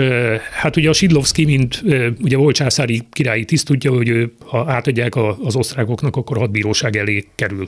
[0.52, 1.84] hát ugye a Sidlovski, mint
[2.22, 7.26] ugye volt császári királyi tiszt, tudja, hogy ő, ha átadják az osztrákoknak, akkor hadbíróság elé
[7.36, 7.66] kerül.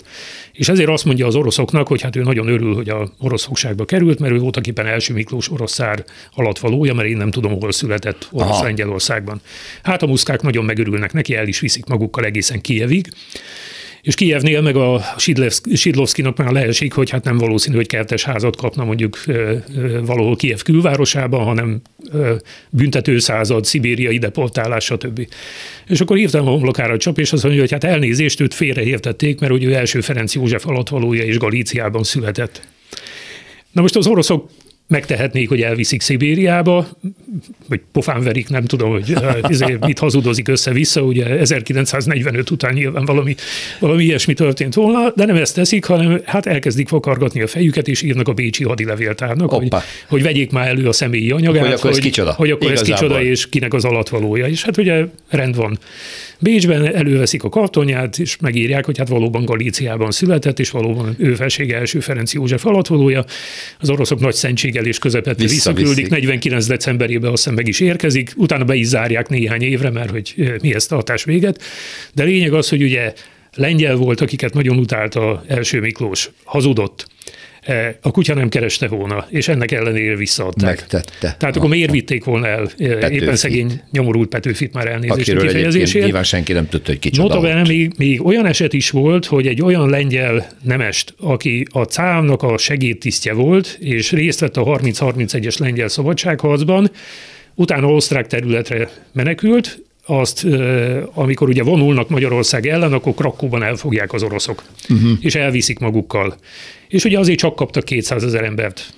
[0.53, 3.85] És ezért azt mondja az oroszoknak, hogy hát ő nagyon örül, hogy a orosz fogságba
[3.85, 6.03] került, mert ő voltak éppen első Miklós orosz szár
[6.33, 9.41] alatt valója, mert én nem tudom, hol született orosz Lengyelországban.
[9.83, 13.07] Hát a muszkák nagyon megörülnek neki, el is viszik magukkal egészen Kijevig.
[14.01, 15.01] És Kijevnél meg a
[15.73, 19.23] Sidlovszkinak már leesik, hogy hát nem valószínű, hogy kertes házat kapna mondjuk
[20.01, 21.81] valahol Kijev külvárosában, hanem
[22.69, 25.27] büntetőszázad, Szibéria deportálás, stb.
[25.87, 29.53] És akkor hirtelen a homlokára csap, és azt mondja, hogy hát elnézést, őt félreértették, mert
[29.53, 32.67] ugye ő első Ferenc József valója és Galíciában született.
[33.71, 34.49] Na most az oroszok
[34.91, 36.87] megtehetnék, hogy elviszik Szibériába,
[37.67, 43.35] vagy pofán verik, nem tudom, hogy ezért mit hazudozik össze-vissza, ugye 1945 után nyilván valami,
[43.79, 48.01] valami ilyesmi történt volna, de nem ezt teszik, hanem hát elkezdik fokargatni a fejüket, és
[48.01, 49.67] írnak a Bécsi hadilevéltárnak, hogy,
[50.07, 52.31] hogy vegyék már elő a személyi anyagát, hogy akkor ez kicsoda.
[52.31, 54.47] Hogy akkor ez kicsoda, és kinek az alatvalója.
[54.47, 55.79] És hát ugye rend van.
[56.39, 61.77] Bécsben előveszik a kartonját, és megírják, hogy hát valóban Galíciában született, és valóban ő felsége
[61.77, 63.25] első Ferenc József alatvalója.
[63.79, 64.33] Az oroszok nagy
[64.81, 69.89] szentségelés közepette visszaküldik, 49 decemberében azt meg is érkezik, utána be is zárják néhány évre,
[69.89, 71.61] mert hogy mi ezt tartás véget.
[72.13, 73.13] De lényeg az, hogy ugye
[73.55, 77.07] lengyel volt, akiket nagyon utálta első Miklós, hazudott,
[78.01, 80.79] a kutya nem kereste volna, és ennek ellenére visszaadták.
[80.79, 81.35] Megtette.
[81.39, 83.21] Tehát akkor miért vitték volna el e, Petőfit.
[83.21, 86.05] éppen szegény nyomorult Petőfit már elnézést Akiről kifejezésért.
[86.05, 89.61] nyilván senki nem tudta, hogy kicsoda Notabene még, még olyan eset is volt, hogy egy
[89.61, 95.87] olyan lengyel nemest, aki a cámnak a segédtisztje volt, és részt vett a 30-31-es lengyel
[95.87, 96.91] szabadságharcban,
[97.55, 100.47] utána osztrák területre menekült, azt,
[101.13, 105.11] amikor ugye vonulnak Magyarország ellen, akkor Krakóban elfogják az oroszok, uh-huh.
[105.19, 106.35] és elviszik magukkal.
[106.91, 108.93] És ugye azért csak kaptak 200 ezer embert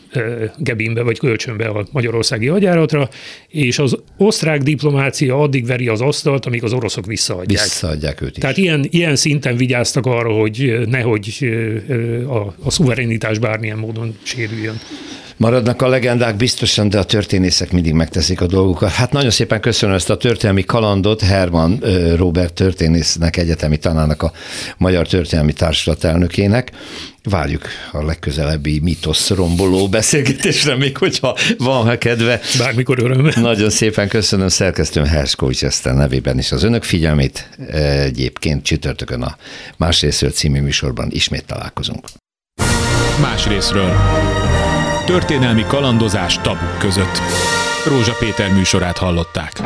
[0.58, 3.10] Gebinbe vagy kölcsönbe a magyarországi hadjáratra,
[3.48, 7.64] és az osztrák diplomácia addig veri az asztalt, amíg az oroszok visszaadják.
[7.64, 8.42] Visszaadják őt is.
[8.42, 11.48] Tehát ilyen, ilyen szinten vigyáztak arra, hogy nehogy
[12.28, 14.80] a, a szuverenitás bármilyen módon sérüljön.
[15.38, 18.92] Maradnak a legendák biztosan, de a történészek mindig megteszik a dolgukat.
[18.92, 21.80] Hát nagyon szépen köszönöm ezt a történelmi kalandot Herman
[22.16, 24.32] Robert történésznek, egyetemi tanának a
[24.78, 26.72] Magyar Történelmi Társulat elnökének.
[27.24, 32.40] Várjuk a legközelebbi mitosz romboló beszélgetésre, még hogyha van ha kedve.
[32.58, 33.30] Bármikor öröm.
[33.36, 37.50] Nagyon szépen köszönöm szerkesztőm Herskovics Eszter nevében is az önök figyelmét.
[38.04, 39.38] Egyébként csütörtökön a
[39.78, 42.08] Másrészről című műsorban ismét találkozunk.
[43.22, 43.94] Másrésztről.
[45.06, 47.22] Történelmi kalandozás tabuk között.
[47.86, 49.62] Rózsa Péter műsorát hallották.